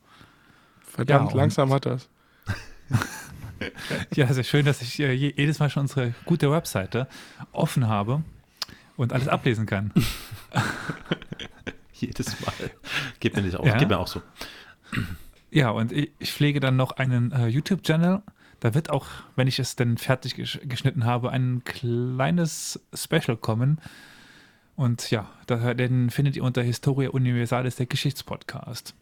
[0.81, 2.09] Verdammt, ja, langsam hat das.
[4.15, 7.07] ja, sehr schön, dass ich äh, jedes Mal schon unsere gute Webseite
[7.53, 8.25] offen habe
[8.97, 9.93] und alles ablesen kann.
[11.93, 12.53] jedes Mal.
[13.21, 13.77] Geht mir nicht auch, ja.
[13.77, 14.21] geht mir auch so.
[15.53, 18.23] Ja, und ich, ich pflege dann noch einen äh, YouTube-Channel.
[18.59, 23.81] Da wird auch, wenn ich es denn fertig geschnitten habe, ein kleines Special kommen.
[24.79, 25.29] Und ja,
[25.75, 28.95] den findet ihr unter Historia Universalis, der Geschichtspodcast.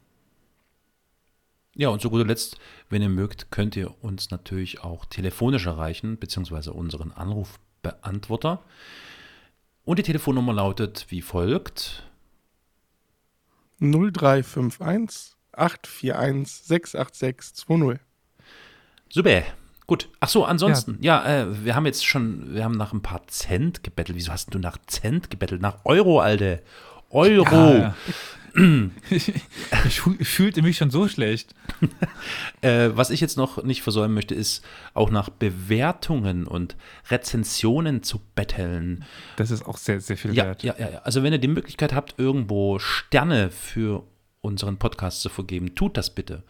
[1.75, 2.59] Ja, und zu guter Letzt,
[2.89, 8.65] wenn ihr mögt, könnt ihr uns natürlich auch telefonisch erreichen, beziehungsweise unseren Anrufbeantworter.
[9.85, 12.11] Und die Telefonnummer lautet wie folgt:
[13.81, 18.01] 0351 841 686 20.
[19.11, 19.43] Super.
[19.87, 20.09] Gut.
[20.21, 23.27] Ach so, ansonsten, ja, ja äh, wir haben jetzt schon, wir haben nach ein paar
[23.29, 24.17] Cent gebettelt.
[24.17, 25.63] Wieso hast du nach Cent gebettelt?
[25.63, 26.63] Nach Euro, Alte.
[27.11, 27.55] Euro.
[27.55, 27.95] Ja, ja.
[29.11, 29.33] ich,
[29.89, 31.55] ich, fühlte mich schon so schlecht.
[32.63, 34.65] äh, was ich jetzt noch nicht versäumen möchte, ist
[34.95, 36.75] auch nach Bewertungen und
[37.11, 39.05] Rezensionen zu betteln.
[39.37, 40.63] Das ist auch sehr, sehr viel ja, wert.
[40.63, 40.99] Ja, ja, ja.
[41.01, 44.05] Also wenn ihr die Möglichkeit habt, irgendwo Sterne für
[44.41, 46.43] unseren Podcast zu vergeben, tut das bitte.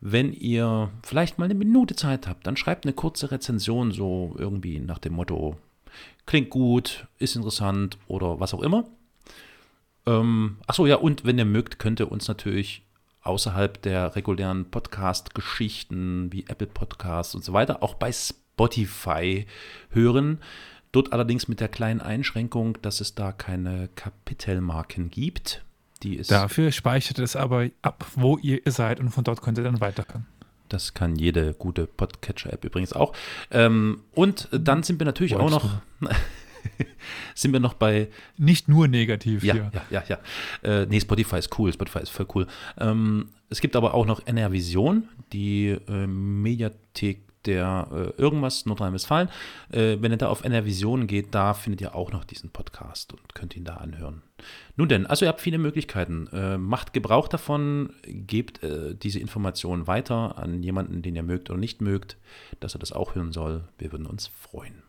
[0.00, 4.78] Wenn ihr vielleicht mal eine Minute Zeit habt, dann schreibt eine kurze Rezension, so irgendwie
[4.78, 5.56] nach dem Motto,
[6.24, 8.84] klingt gut, ist interessant oder was auch immer.
[10.06, 12.82] Ähm, achso, ja, und wenn ihr mögt, könnt ihr uns natürlich
[13.22, 19.46] außerhalb der regulären Podcast-Geschichten wie Apple Podcasts und so weiter auch bei Spotify
[19.90, 20.38] hören.
[20.92, 25.64] Dort allerdings mit der kleinen Einschränkung, dass es da keine Kapitelmarken gibt.
[26.02, 29.64] Die ist Dafür speichert es aber ab, wo ihr seid und von dort könnt ihr
[29.64, 30.26] dann weiterhören.
[30.68, 33.14] Das kann jede gute Podcatcher-App übrigens auch.
[33.50, 35.62] Ähm, und dann sind wir natürlich Wolltest auch
[36.00, 36.10] noch.
[37.34, 38.08] sind wir noch bei.
[38.36, 39.42] Nicht nur negativ.
[39.42, 39.70] Ja, hier.
[39.72, 40.18] ja, ja,
[40.62, 40.80] ja.
[40.82, 41.72] Äh, nee, Spotify ist cool.
[41.72, 42.46] Spotify ist voll cool.
[42.78, 49.28] Ähm, es gibt aber auch noch NR Vision, die äh, Mediathek der äh, irgendwas Nordrhein-Westfalen.
[49.70, 53.12] Äh, wenn ihr da auf NR Vision geht, da findet ihr auch noch diesen Podcast
[53.12, 54.22] und könnt ihn da anhören.
[54.76, 56.28] Nun denn, also ihr habt viele Möglichkeiten.
[56.32, 61.58] Äh, macht Gebrauch davon, gebt äh, diese Informationen weiter an jemanden, den ihr mögt oder
[61.58, 62.16] nicht mögt,
[62.60, 63.68] dass er das auch hören soll.
[63.78, 64.82] Wir würden uns freuen.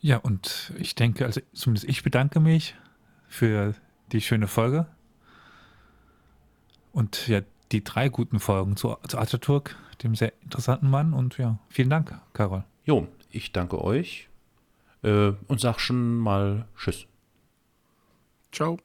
[0.00, 2.74] Ja, und ich denke, also zumindest ich bedanke mich
[3.28, 3.74] für
[4.12, 4.86] die schöne Folge.
[6.92, 7.40] Und ja,
[7.72, 11.12] die drei guten Folgen zu, zu Atatürk, dem sehr interessanten Mann.
[11.12, 12.64] Und ja, vielen Dank, Carol.
[12.84, 14.28] Jo, ich danke euch
[15.02, 17.06] äh, und sag schon mal Tschüss.
[18.52, 18.78] Ciao.